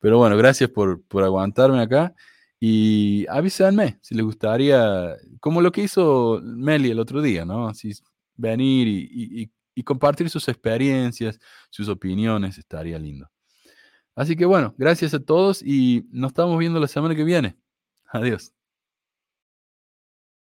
[0.00, 2.14] Pero bueno, gracias por, por, aguantarme acá.
[2.60, 7.68] Y avísenme si les gustaría, como lo que hizo Meli el otro día, ¿no?
[7.68, 7.92] Así,
[8.36, 11.38] venir y, y compartir sus experiencias,
[11.70, 13.30] sus opiniones, estaría lindo.
[14.14, 17.56] Así que bueno, gracias a todos y nos estamos viendo la semana que viene.
[18.14, 18.52] Adiós.